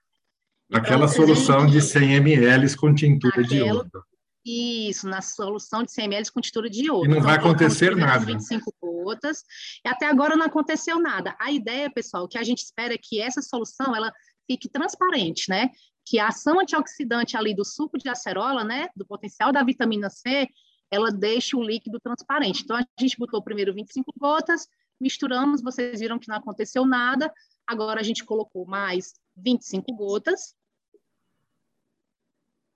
Aquela 0.72 1.08
solução 1.08 1.68
de 1.68 1.80
100 1.80 2.13
ml 2.16 2.75
com 2.78 2.96
tintura 2.96 3.42
Aquela, 3.42 3.48
de 3.48 3.58
iodo. 3.58 4.04
Isso, 4.45 5.07
na 5.07 5.21
solução 5.21 5.83
de 5.83 5.91
100 5.91 6.05
ml 6.05 6.31
com 6.31 6.41
textura 6.41 6.69
de 6.69 6.85
iodo. 6.85 7.05
E 7.05 7.07
não 7.07 7.17
então, 7.17 7.27
vai 7.27 7.38
acontecer 7.38 7.95
nada. 7.95 8.25
25 8.25 8.73
gotas. 8.81 9.43
E 9.85 9.88
até 9.88 10.05
agora 10.05 10.35
não 10.35 10.45
aconteceu 10.45 11.00
nada. 11.00 11.35
A 11.39 11.51
ideia, 11.51 11.89
pessoal, 11.89 12.27
que 12.27 12.38
a 12.38 12.43
gente 12.43 12.59
espera 12.59 12.93
é 12.93 12.97
que 12.97 13.21
essa 13.21 13.41
solução 13.41 13.95
ela 13.95 14.12
fique 14.45 14.67
transparente, 14.67 15.50
né? 15.50 15.69
Que 16.05 16.19
a 16.19 16.27
ação 16.27 16.59
antioxidante 16.59 17.38
ali 17.38 17.55
do 17.55 17.63
suco 17.63 17.97
de 17.97 18.09
acerola, 18.09 18.63
né, 18.63 18.89
do 18.95 19.05
potencial 19.05 19.53
da 19.53 19.63
vitamina 19.63 20.09
C, 20.09 20.50
ela 20.91 21.09
deixe 21.09 21.55
o 21.55 21.63
líquido 21.63 22.00
transparente. 22.00 22.63
Então 22.63 22.75
a 22.75 22.85
gente 23.00 23.17
botou 23.17 23.41
primeiro 23.41 23.73
25 23.73 24.13
gotas, 24.17 24.67
misturamos, 25.00 25.62
vocês 25.62 26.00
viram 26.00 26.19
que 26.19 26.27
não 26.27 26.35
aconteceu 26.35 26.85
nada. 26.85 27.33
Agora 27.65 28.01
a 28.01 28.03
gente 28.03 28.25
colocou 28.25 28.65
mais 28.65 29.13
25 29.38 29.95
gotas, 29.95 30.53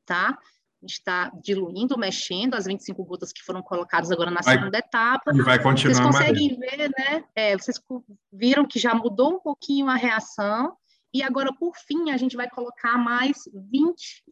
tá? 0.05 0.39
A 0.87 0.89
gente 0.89 0.99
está 0.99 1.29
diluindo, 1.43 1.97
mexendo 1.97 2.55
as 2.55 2.65
25 2.65 3.03
gotas 3.03 3.33
que 3.33 3.43
foram 3.43 3.61
colocadas 3.61 4.09
agora 4.09 4.31
na 4.31 4.39
vai, 4.39 4.57
segunda 4.57 4.77
etapa. 4.77 5.35
E 5.35 5.41
vai 5.41 5.61
continuar. 5.61 5.95
Vocês 5.95 6.05
conseguem 6.05 6.57
ver, 6.57 6.89
né? 6.97 7.25
É, 7.35 7.57
vocês 7.57 7.77
viram 8.31 8.65
que 8.65 8.79
já 8.79 8.95
mudou 8.95 9.35
um 9.35 9.39
pouquinho 9.39 9.89
a 9.89 9.95
reação. 9.95 10.77
E 11.13 11.21
agora, 11.21 11.53
por 11.53 11.75
fim, 11.75 12.09
a 12.09 12.15
gente 12.15 12.37
vai 12.37 12.49
colocar 12.49 12.97
mais 12.97 13.37
20, 13.53 14.23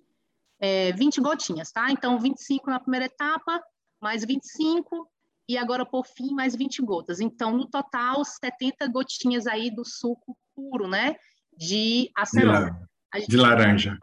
é, 0.58 0.94
20 0.94 1.20
gotinhas, 1.20 1.74
tá? 1.74 1.92
Então, 1.92 2.18
25 2.18 2.70
na 2.70 2.80
primeira 2.80 3.08
etapa, 3.08 3.62
mais 4.00 4.24
25, 4.24 5.12
e 5.50 5.58
agora, 5.58 5.86
por 5.86 6.06
fim, 6.08 6.34
mais 6.34 6.56
20 6.56 6.82
gotas. 6.84 7.20
Então, 7.20 7.52
no 7.52 7.68
total, 7.68 8.24
70 8.24 8.88
gotinhas 8.88 9.46
aí 9.46 9.70
do 9.70 9.84
suco 9.84 10.38
puro, 10.56 10.88
né? 10.88 11.18
De 11.58 12.10
acerola. 12.16 12.80
De, 13.14 13.28
de 13.28 13.36
laranja. 13.36 13.98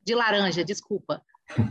De 0.00 0.14
laranja, 0.14 0.64
desculpa. 0.64 1.20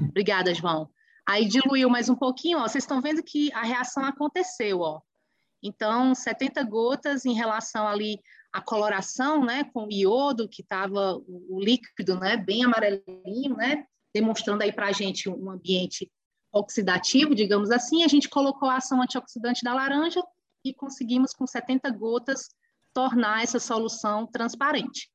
Obrigada, 0.10 0.54
João. 0.54 0.90
Aí 1.28 1.48
diluiu 1.48 1.90
mais 1.90 2.10
um 2.10 2.16
pouquinho, 2.16 2.60
ó. 2.60 2.68
Vocês 2.68 2.84
estão 2.84 3.02
vendo 3.02 3.24
que 3.24 3.52
a 3.54 3.64
reação 3.64 4.04
aconteceu, 4.04 4.80
ó. 4.80 5.02
Então, 5.64 6.16
70 6.16 6.64
gotas 6.64 7.26
em 7.26 7.34
relação 7.34 7.88
ali 7.88 8.20
à 8.52 8.60
coloração, 8.62 9.46
né, 9.46 9.64
com 9.66 9.86
o 9.86 9.92
iodo, 9.92 10.50
que 10.50 10.62
estava 10.62 11.16
o, 11.28 11.60
líquido, 11.62 12.20
né, 12.20 12.36
bem 12.36 12.64
amarelinho, 12.64 13.56
né, 13.56 13.86
demonstrando 14.14 14.64
aí 14.64 14.74
para 14.74 14.88
a 14.88 14.92
gente 14.92 15.30
um 15.30 15.52
ambiente 15.52 16.12
oxidativo, 16.52 17.36
digamos 17.36 17.70
assim. 17.70 18.04
A 18.04 18.08
gente 18.08 18.28
colocou 18.28 18.70
a 18.70 18.78
ação 18.78 19.02
antioxidante 19.02 19.64
da 19.64 19.74
laranja 19.74 20.22
e 20.66 20.74
conseguimos, 20.74 21.34
com 21.34 21.46
70 21.46 21.90
gotas, 21.92 22.50
tornar 22.94 23.44
essa 23.44 23.60
solução 23.60 24.28
transparente. 24.28 25.10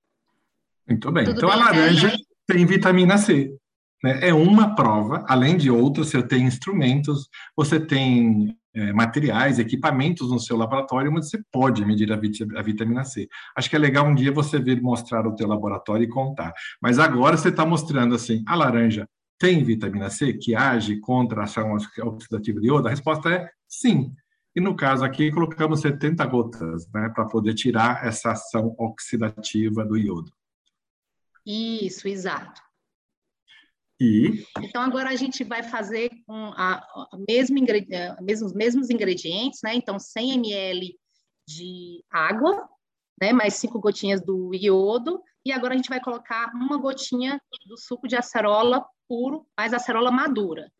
Muito 0.88 1.10
bem. 1.12 1.24
Tudo 1.24 1.38
então, 1.38 1.48
bem, 1.50 1.58
a 1.58 1.64
laranja 1.64 2.08
né? 2.08 2.16
tem 2.46 2.64
vitamina 2.64 3.18
C. 3.18 3.54
Né? 4.06 4.28
É 4.28 4.32
uma 4.32 4.76
prova, 4.76 5.24
além 5.28 5.56
de 5.56 5.68
outras, 5.68 6.10
você 6.10 6.22
tem 6.22 6.44
instrumentos, 6.44 7.28
você 7.56 7.80
tem 7.80 8.56
é, 8.72 8.92
materiais, 8.92 9.58
equipamentos 9.58 10.30
no 10.30 10.38
seu 10.38 10.56
laboratório 10.56 11.10
onde 11.10 11.28
você 11.28 11.42
pode 11.50 11.84
medir 11.84 12.12
a, 12.12 12.16
vit 12.16 12.46
a, 12.56 12.62
vitamina 12.62 13.02
C. 13.04 13.28
Acho 13.56 13.68
que 13.68 13.74
é 13.74 13.78
legal 13.80 14.06
um 14.06 14.14
dia 14.14 14.30
você 14.30 14.60
vir 14.60 14.80
mostrar 14.80 15.26
o 15.26 15.34
teu 15.34 15.48
laboratório 15.48 16.04
e 16.04 16.08
contar. 16.08 16.52
Mas 16.80 17.00
agora 17.00 17.36
você 17.36 17.48
está 17.48 17.66
mostrando 17.66 18.14
assim, 18.14 18.44
a 18.46 18.54
laranja 18.54 19.08
tem 19.40 19.64
vitamina 19.64 20.08
C 20.08 20.34
que 20.34 20.54
age 20.54 21.00
contra 21.00 21.40
a 21.40 21.44
ação 21.44 21.76
oxidativa 22.04 22.60
de 22.60 22.68
iodo? 22.68 22.86
A 22.86 22.90
resposta 22.90 23.28
é 23.28 23.50
sim. 23.66 24.14
E 24.54 24.60
no 24.60 24.76
caso 24.76 25.04
aqui, 25.04 25.32
colocamos 25.32 25.80
70 25.80 26.24
gotas, 26.26 26.88
né, 26.94 27.10
para 27.12 27.26
poder 27.26 27.54
tirar 27.54 28.06
essa 28.06 28.30
ação 28.30 28.72
oxidativa 28.78 29.84
do 29.84 29.96
iodo. 29.98 30.30
Isso, 31.44 32.06
exato. 32.06 32.66
E? 33.98 34.44
Então, 34.58 34.82
agora 34.82 35.08
a 35.08 35.16
gente 35.16 35.42
vai 35.42 35.62
fazer 35.62 36.10
com 36.26 36.52
a, 36.54 36.74
a 36.74 37.08
mesmo 37.28 37.56
mesmos, 38.20 38.52
mesmos 38.52 38.90
ingredientes, 38.90 39.60
né? 39.64 39.74
Então, 39.74 39.98
100 39.98 40.32
ml 40.34 40.98
de 41.48 42.04
água, 42.10 42.68
né? 43.20 43.32
Mais 43.32 43.54
cinco 43.54 43.80
gotinhas 43.80 44.20
do 44.20 44.54
iodo. 44.54 45.22
E 45.44 45.52
agora 45.52 45.74
a 45.74 45.76
gente 45.76 45.88
vai 45.88 46.00
colocar 46.00 46.52
uma 46.54 46.76
gotinha 46.76 47.40
do 47.66 47.78
suco 47.78 48.06
de 48.06 48.16
acerola 48.16 48.84
puro, 49.08 49.46
mais 49.56 49.72
acerola 49.72 50.10
madura. 50.10 50.70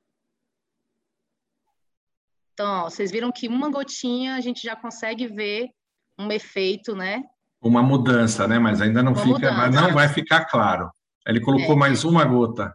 Então, 2.52 2.84
ó, 2.84 2.90
vocês 2.90 3.10
viram 3.10 3.30
que 3.30 3.48
uma 3.48 3.70
gotinha 3.70 4.34
a 4.34 4.40
gente 4.40 4.62
já 4.62 4.74
consegue 4.74 5.26
ver 5.26 5.70
um 6.18 6.30
efeito, 6.32 6.94
né? 6.94 7.22
Uma 7.60 7.82
mudança, 7.82 8.46
né? 8.48 8.58
Mas 8.58 8.80
ainda 8.80 9.02
não 9.02 9.12
uma 9.12 9.22
fica, 9.22 9.34
mudança. 9.34 9.56
mas 9.56 9.74
não 9.74 9.92
vai 9.92 10.08
ficar 10.08 10.46
claro. 10.46 10.90
Ele 11.26 11.40
colocou 11.40 11.74
é. 11.74 11.78
mais 11.78 12.04
uma 12.04 12.24
gota. 12.24 12.74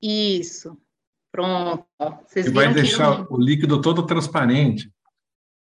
Isso. 0.00 0.76
Pronto. 1.30 1.86
Vocês 2.26 2.46
e 2.46 2.50
vai 2.50 2.72
deixar 2.72 3.30
o 3.30 3.36
líquido 3.36 3.80
todo 3.80 4.06
transparente. 4.06 4.90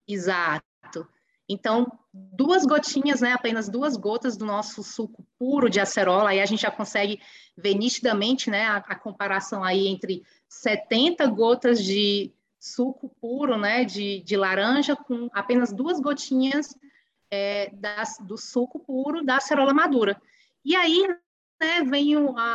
Exato. 0.08 0.62
Então, 1.48 1.86
duas 2.12 2.64
gotinhas, 2.64 3.20
né, 3.20 3.32
apenas 3.32 3.68
duas 3.68 3.96
gotas 3.96 4.36
do 4.36 4.44
nosso 4.44 4.82
suco 4.82 5.24
puro 5.38 5.68
de 5.68 5.80
acerola, 5.80 6.30
aí 6.30 6.40
a 6.40 6.46
gente 6.46 6.62
já 6.62 6.70
consegue 6.70 7.20
ver 7.56 7.74
nitidamente, 7.74 8.50
né, 8.50 8.66
a, 8.66 8.76
a 8.76 8.94
comparação 8.94 9.62
aí 9.62 9.86
entre 9.86 10.22
70 10.48 11.26
gotas 11.26 11.82
de 11.84 12.32
suco 12.58 13.08
puro, 13.20 13.58
né, 13.58 13.84
de, 13.84 14.20
de 14.20 14.36
laranja 14.36 14.96
com 14.96 15.28
apenas 15.32 15.72
duas 15.72 16.00
gotinhas 16.00 16.74
é, 17.30 17.70
das, 17.74 18.18
do 18.20 18.38
suco 18.38 18.78
puro 18.78 19.24
da 19.24 19.36
acerola 19.36 19.74
madura. 19.74 20.20
E 20.64 20.76
aí, 20.76 21.06
né, 21.62 21.84
vem 21.84 22.12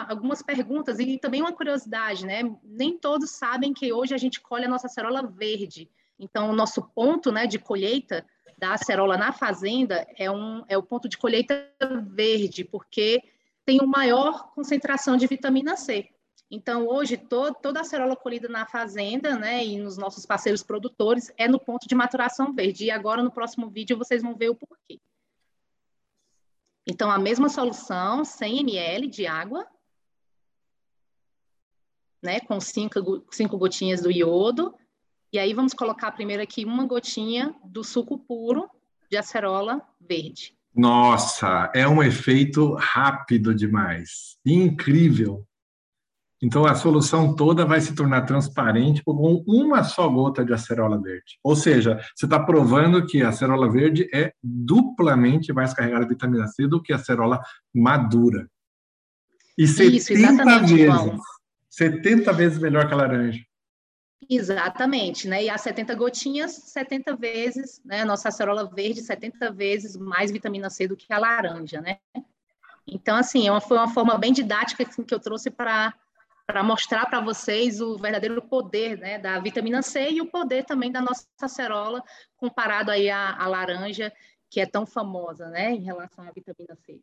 algumas 0.09 0.41
perguntas 0.41 0.99
e 0.99 1.17
também 1.17 1.41
uma 1.41 1.53
curiosidade, 1.53 2.25
né? 2.25 2.41
Nem 2.61 2.97
todos 2.97 3.31
sabem 3.31 3.73
que 3.73 3.93
hoje 3.93 4.13
a 4.13 4.17
gente 4.17 4.41
colhe 4.41 4.65
a 4.65 4.67
nossa 4.69 4.87
acerola 4.87 5.25
verde. 5.25 5.89
Então, 6.19 6.49
o 6.49 6.53
nosso 6.53 6.81
ponto, 6.93 7.31
né, 7.31 7.47
de 7.47 7.57
colheita 7.57 8.25
da 8.57 8.73
acerola 8.73 9.15
na 9.17 9.31
fazenda 9.31 10.05
é, 10.17 10.29
um, 10.29 10.61
é 10.67 10.77
o 10.77 10.83
ponto 10.83 11.07
de 11.07 11.17
colheita 11.17 11.71
verde, 12.09 12.65
porque 12.65 13.23
tem 13.65 13.79
uma 13.79 13.99
maior 13.99 14.51
concentração 14.53 15.15
de 15.15 15.25
vitamina 15.25 15.77
C. 15.77 16.09
Então, 16.51 16.85
hoje, 16.85 17.15
to, 17.15 17.53
toda 17.61 17.79
a 17.79 17.83
acerola 17.83 18.15
colhida 18.15 18.49
na 18.49 18.65
fazenda, 18.65 19.37
né, 19.37 19.63
e 19.63 19.79
nos 19.79 19.97
nossos 19.97 20.25
parceiros 20.25 20.63
produtores, 20.63 21.31
é 21.37 21.47
no 21.47 21.59
ponto 21.59 21.87
de 21.87 21.95
maturação 21.95 22.53
verde. 22.53 22.85
E 22.85 22.91
agora, 22.91 23.23
no 23.23 23.31
próximo 23.31 23.69
vídeo, 23.69 23.97
vocês 23.97 24.21
vão 24.21 24.35
ver 24.35 24.49
o 24.49 24.55
porquê. 24.55 24.99
Então, 26.89 27.11
a 27.11 27.19
mesma 27.19 27.49
solução, 27.49 28.23
100 28.23 28.59
ml 28.59 29.07
de 29.07 29.27
água, 29.27 29.67
né, 32.23 32.39
com 32.39 32.59
cinco, 32.61 33.25
cinco 33.29 33.57
gotinhas 33.57 34.01
do 34.01 34.09
iodo. 34.09 34.73
E 35.31 35.37
aí 35.37 35.53
vamos 35.53 35.73
colocar 35.73 36.13
primeiro 36.13 36.41
aqui 36.41 36.63
uma 36.63 36.85
gotinha 36.85 37.53
do 37.65 37.83
suco 37.83 38.17
puro 38.17 38.69
de 39.11 39.17
acerola 39.17 39.81
verde. 39.99 40.55
Nossa, 40.73 41.71
é 41.75 41.87
um 41.87 42.01
efeito 42.01 42.73
rápido 42.75 43.53
demais, 43.53 44.37
incrível. 44.45 45.45
Então 46.41 46.65
a 46.65 46.75
solução 46.75 47.35
toda 47.35 47.65
vai 47.65 47.81
se 47.81 47.95
tornar 47.95 48.21
transparente 48.21 49.03
com 49.03 49.43
uma 49.47 49.83
só 49.83 50.07
gota 50.07 50.45
de 50.45 50.53
acerola 50.53 51.01
verde. 51.01 51.39
Ou 51.43 51.55
seja, 51.55 51.99
você 52.15 52.25
está 52.25 52.39
provando 52.39 53.05
que 53.05 53.23
a 53.23 53.29
acerola 53.29 53.71
verde 53.71 54.07
é 54.13 54.31
duplamente 54.43 55.51
mais 55.51 55.73
carregada 55.73 56.03
de 56.05 56.09
vitamina 56.09 56.47
C 56.47 56.67
do 56.67 56.81
que 56.81 56.93
a 56.93 56.97
acerola 56.97 57.41
madura. 57.73 58.47
E 59.57 59.63
Isso, 59.63 59.77
70 59.77 60.59
vezes, 60.59 60.85
João. 60.85 61.19
70 61.69 62.33
vezes 62.33 62.59
melhor 62.59 62.87
que 62.87 62.93
a 62.93 62.97
laranja. 62.97 63.41
Exatamente, 64.29 65.27
né? 65.27 65.43
E 65.43 65.49
as 65.49 65.61
70 65.61 65.95
gotinhas, 65.95 66.51
70 66.51 67.15
vezes, 67.15 67.81
né? 67.83 68.03
Nossa 68.03 68.29
acerola 68.29 68.69
verde, 68.69 69.01
70 69.01 69.51
vezes 69.51 69.95
mais 69.95 70.31
vitamina 70.31 70.69
C 70.69 70.87
do 70.87 70.97
que 70.97 71.11
a 71.11 71.17
laranja, 71.17 71.81
né? 71.81 71.97
Então, 72.85 73.15
assim, 73.15 73.49
é 73.49 73.59
foi 73.61 73.77
uma 73.77 73.89
forma 73.89 74.17
bem 74.17 74.31
didática 74.31 74.85
que 74.85 75.13
eu 75.13 75.19
trouxe 75.19 75.49
para 75.49 75.93
para 76.47 76.63
mostrar 76.63 77.05
para 77.05 77.19
vocês 77.19 77.81
o 77.81 77.97
verdadeiro 77.97 78.41
poder 78.41 78.97
né, 78.97 79.19
da 79.19 79.37
vitamina 79.37 79.81
C 79.81 80.11
e 80.11 80.21
o 80.21 80.31
poder 80.31 80.63
também 80.63 80.89
da 80.89 81.01
nossa 81.01 81.27
acerola 81.41 82.01
comparado 82.37 82.89
aí 82.89 83.09
à, 83.09 83.35
à 83.35 83.47
laranja, 83.47 84.11
que 84.49 84.61
é 84.61 84.65
tão 84.65 84.85
famosa 84.85 85.49
né, 85.49 85.71
em 85.71 85.83
relação 85.83 86.25
à 86.25 86.31
vitamina 86.31 86.75
C. 86.85 87.01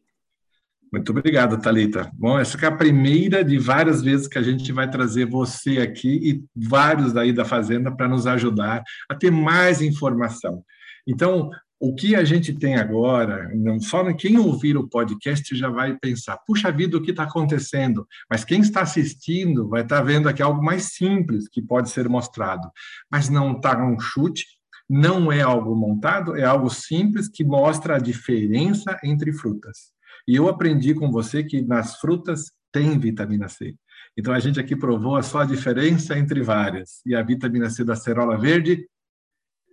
Muito 0.91 1.11
obrigado, 1.11 1.61
Talita. 1.61 2.11
Bom, 2.15 2.39
essa 2.39 2.57
é 2.65 2.69
a 2.69 2.77
primeira 2.77 3.45
de 3.45 3.59
várias 3.59 4.01
vezes 4.01 4.29
que 4.29 4.39
a 4.39 4.43
gente 4.43 4.73
vai 4.73 4.89
trazer 4.89 5.27
você 5.27 5.79
aqui 5.79 6.09
e 6.09 6.45
vários 6.57 7.13
daí 7.13 7.33
da 7.33 7.45
Fazenda 7.45 7.95
para 7.95 8.09
nos 8.09 8.27
ajudar 8.27 8.83
a 9.09 9.15
ter 9.15 9.31
mais 9.31 9.83
informação. 9.83 10.65
Então, 11.07 11.51
o 11.81 11.95
que 11.95 12.15
a 12.15 12.25
gente 12.25 12.53
tem 12.53 12.77
agora, 12.77 13.51
não 13.55 13.81
só 13.81 14.13
quem 14.15 14.39
ouvir 14.39 14.77
o 14.77 14.89
podcast 14.89 15.55
já 15.55 15.69
vai 15.69 15.97
pensar, 15.99 16.39
puxa 16.47 16.73
vida, 16.73 16.97
o 16.97 17.03
que 17.03 17.11
está 17.11 17.25
acontecendo? 17.25 18.07
Mas 18.31 18.45
quem 18.45 18.61
está 18.61 18.83
assistindo 18.83 19.69
vai 19.69 19.83
estar 19.83 19.99
tá 19.99 20.03
vendo 20.03 20.29
aqui 20.29 20.43
algo 20.43 20.63
mais 20.63 20.95
simples 20.95 21.49
que 21.49 21.61
pode 21.61 21.91
ser 21.91 22.09
mostrado. 22.09 22.71
Mas 23.11 23.29
não 23.29 23.53
está 23.53 23.77
um 23.85 23.99
chute, 23.99 24.47
não 24.89 25.33
é 25.33 25.41
algo 25.43 25.75
montado, 25.75 26.37
é 26.37 26.45
algo 26.45 26.71
simples 26.71 27.29
que 27.29 27.45
mostra 27.45 27.97
a 27.97 28.01
diferença 28.01 28.99
entre 29.03 29.33
frutas. 29.33 29.93
E 30.27 30.37
eu 30.37 30.49
aprendi 30.49 30.95
com 30.95 31.11
você 31.11 31.43
que 31.43 31.61
nas 31.61 31.97
frutas 31.97 32.53
tem 32.73 32.99
vitamina 32.99 33.49
C. 33.49 33.75
Então 34.17 34.33
a 34.33 34.39
gente 34.39 34.61
aqui 34.61 34.77
provou 34.77 35.21
só 35.23 35.41
a 35.41 35.45
diferença 35.45 36.17
entre 36.19 36.43
várias. 36.43 37.01
E 37.05 37.15
a 37.15 37.23
vitamina 37.23 37.69
C 37.69 37.85
da 37.85 37.97
cerola 37.97 38.39
verde 38.39 38.87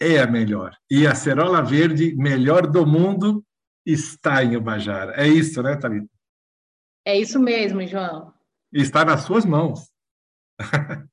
é 0.01 0.19
a 0.19 0.25
melhor. 0.25 0.75
E 0.89 1.05
a 1.05 1.13
cerola 1.13 1.61
verde, 1.61 2.15
melhor 2.15 2.65
do 2.65 2.85
mundo, 2.87 3.45
está 3.85 4.43
em 4.43 4.55
Ubajara. 4.55 5.13
É 5.15 5.27
isso, 5.27 5.61
né, 5.61 5.75
Thalita? 5.75 6.09
É 7.05 7.17
isso 7.17 7.39
mesmo, 7.39 7.85
João. 7.85 8.33
Está 8.73 9.05
nas 9.05 9.21
suas 9.21 9.45
mãos. 9.45 9.91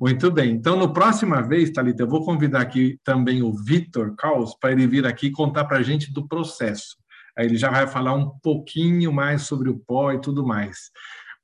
Muito 0.00 0.30
bem. 0.30 0.52
Então, 0.52 0.76
no 0.76 0.92
próxima 0.92 1.42
vez, 1.42 1.70
Thalita, 1.70 2.04
eu 2.04 2.08
vou 2.08 2.24
convidar 2.24 2.60
aqui 2.60 2.98
também 3.02 3.42
o 3.42 3.52
Vitor 3.52 4.14
Caos 4.16 4.54
para 4.54 4.72
ele 4.72 4.86
vir 4.86 5.04
aqui 5.04 5.30
contar 5.30 5.64
para 5.64 5.78
a 5.78 5.82
gente 5.82 6.12
do 6.12 6.26
processo. 6.26 6.96
Aí 7.36 7.46
ele 7.46 7.56
já 7.56 7.70
vai 7.70 7.86
falar 7.86 8.14
um 8.14 8.30
pouquinho 8.40 9.12
mais 9.12 9.42
sobre 9.42 9.68
o 9.68 9.78
pó 9.78 10.12
e 10.12 10.20
tudo 10.20 10.46
mais. 10.46 10.90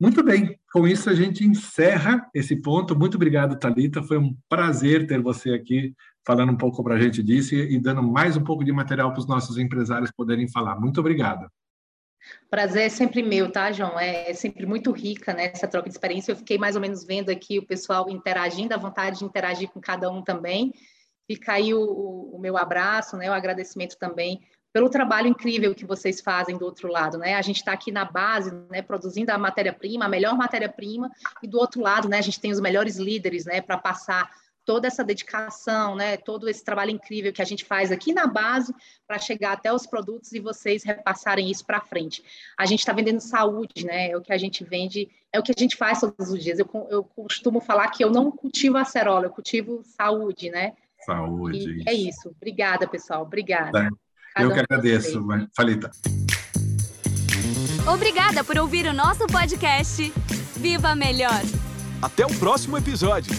Muito 0.00 0.22
bem, 0.22 0.56
com 0.72 0.87
isso 0.87 1.11
a 1.11 1.14
gente 1.14 1.44
encerra 1.44 2.30
esse 2.32 2.54
ponto. 2.54 2.96
Muito 2.96 3.16
obrigado, 3.16 3.58
Talita. 3.58 4.00
Foi 4.00 4.16
um 4.16 4.37
prazer 4.48 5.08
ter 5.08 5.20
você 5.20 5.50
aqui 5.50 5.92
falando 6.24 6.52
um 6.52 6.56
pouco 6.56 6.84
para 6.84 6.94
a 6.94 7.00
gente 7.00 7.20
disso 7.20 7.54
e 7.54 7.78
dando 7.80 8.02
mais 8.02 8.37
um 8.37 8.44
pouco 8.44 8.62
de 8.62 8.70
material 8.70 9.11
para 9.11 9.18
os 9.18 9.26
nossos 9.26 9.58
empresários 9.58 10.12
poderem 10.12 10.48
falar. 10.48 10.78
Muito 10.78 11.00
obrigado. 11.00 11.50
Prazer 12.48 12.82
é 12.82 12.88
sempre 12.88 13.22
meu, 13.22 13.50
tá, 13.50 13.72
João? 13.72 13.98
É, 13.98 14.30
é 14.30 14.34
sempre 14.34 14.66
muito 14.66 14.92
rica 14.92 15.32
né, 15.32 15.50
essa 15.52 15.66
troca 15.66 15.88
de 15.88 15.94
experiência. 15.94 16.30
Eu 16.30 16.37
fiquei 16.37 16.58
mais 16.58 16.76
ou 16.76 16.82
menos 16.82 17.04
vendo 17.04 17.30
aqui 17.30 17.58
o 17.58 17.66
pessoal 17.66 18.08
interagindo, 18.08 18.74
a 18.74 18.78
vontade 18.78 19.18
de 19.18 19.24
interagir 19.24 19.68
com 19.68 19.80
cada 19.80 20.11
um 20.11 20.22
também. 20.22 20.72
Fica 21.26 21.54
aí 21.54 21.74
o, 21.74 21.80
o 21.80 22.38
meu 22.38 22.56
abraço, 22.56 23.16
né, 23.16 23.28
o 23.28 23.34
agradecimento 23.34 23.96
também 23.98 24.40
pelo 24.72 24.90
trabalho 24.90 25.28
incrível 25.28 25.74
que 25.74 25.87
vocês 25.87 26.20
fazem 26.20 26.57
do 26.57 26.64
outro 26.64 26.88
lado, 26.88 27.18
né? 27.18 27.35
A 27.35 27.42
gente 27.42 27.57
está 27.57 27.72
aqui 27.72 27.90
na 27.90 28.04
base, 28.04 28.52
né, 28.70 28.83
produzindo 28.83 29.33
a 29.33 29.38
matéria-prima, 29.38 30.04
a 30.04 30.09
melhor 30.09 30.37
matéria-prima, 30.37 31.11
e 31.42 31.48
do 31.48 31.59
outro 31.59 31.81
lado, 31.81 32.09
né, 32.09 32.18
a 32.18 32.22
gente 32.22 32.40
tem 32.40 32.52
os 32.52 32.61
melhores 32.61 32.96
líderes, 32.96 33.44
né, 33.44 33.61
para 33.61 33.78
passar 33.78 34.31
toda 34.68 34.87
essa 34.87 35.02
dedicação, 35.02 35.96
né, 35.96 36.18
todo 36.18 36.46
esse 36.46 36.62
trabalho 36.62 36.90
incrível 36.90 37.33
que 37.33 37.40
a 37.40 37.44
gente 37.44 37.64
faz 37.64 37.90
aqui 37.90 38.12
na 38.12 38.26
base 38.26 38.74
para 39.07 39.18
chegar 39.18 39.52
até 39.52 39.72
os 39.72 39.87
produtos 39.87 40.33
e 40.33 40.40
vocês 40.40 40.85
repassarem 40.85 41.50
isso 41.50 41.64
para 41.64 41.81
frente. 41.81 42.22
A 42.54 42.66
gente 42.66 42.81
está 42.81 42.92
vendendo 42.92 43.18
saúde, 43.18 43.87
né? 43.87 44.11
É 44.11 44.16
o 44.18 44.20
que 44.20 44.31
a 44.31 44.37
gente 44.37 44.62
vende, 44.62 45.09
é 45.33 45.40
o 45.40 45.42
que 45.42 45.52
a 45.52 45.59
gente 45.59 45.74
faz 45.74 46.00
todos 46.00 46.28
os 46.31 46.44
dias. 46.44 46.59
Eu, 46.59 46.68
eu 46.90 47.02
costumo 47.02 47.61
falar 47.61 47.88
que 47.88 48.04
eu 48.04 48.11
não 48.11 48.31
cultivo 48.31 48.76
acerola, 48.76 49.24
eu 49.24 49.31
cultivo 49.31 49.83
saúde, 49.85 50.50
né? 50.50 50.74
Saúde. 51.00 51.83
E 51.83 51.88
é 51.88 51.94
isso. 51.94 52.28
Obrigada, 52.28 52.87
pessoal. 52.87 53.22
Obrigada. 53.22 53.88
Eu 54.36 54.52
que 54.52 54.60
agradeço, 54.60 55.24
Falita. 55.56 55.90
Obrigada 57.86 58.44
por 58.44 58.58
ouvir 58.58 58.86
o 58.86 58.92
nosso 58.92 59.26
podcast. 59.26 60.12
Viva 60.56 60.94
Melhor! 60.94 61.40
Até 62.02 62.26
o 62.26 62.34
próximo 62.34 62.76
episódio! 62.76 63.32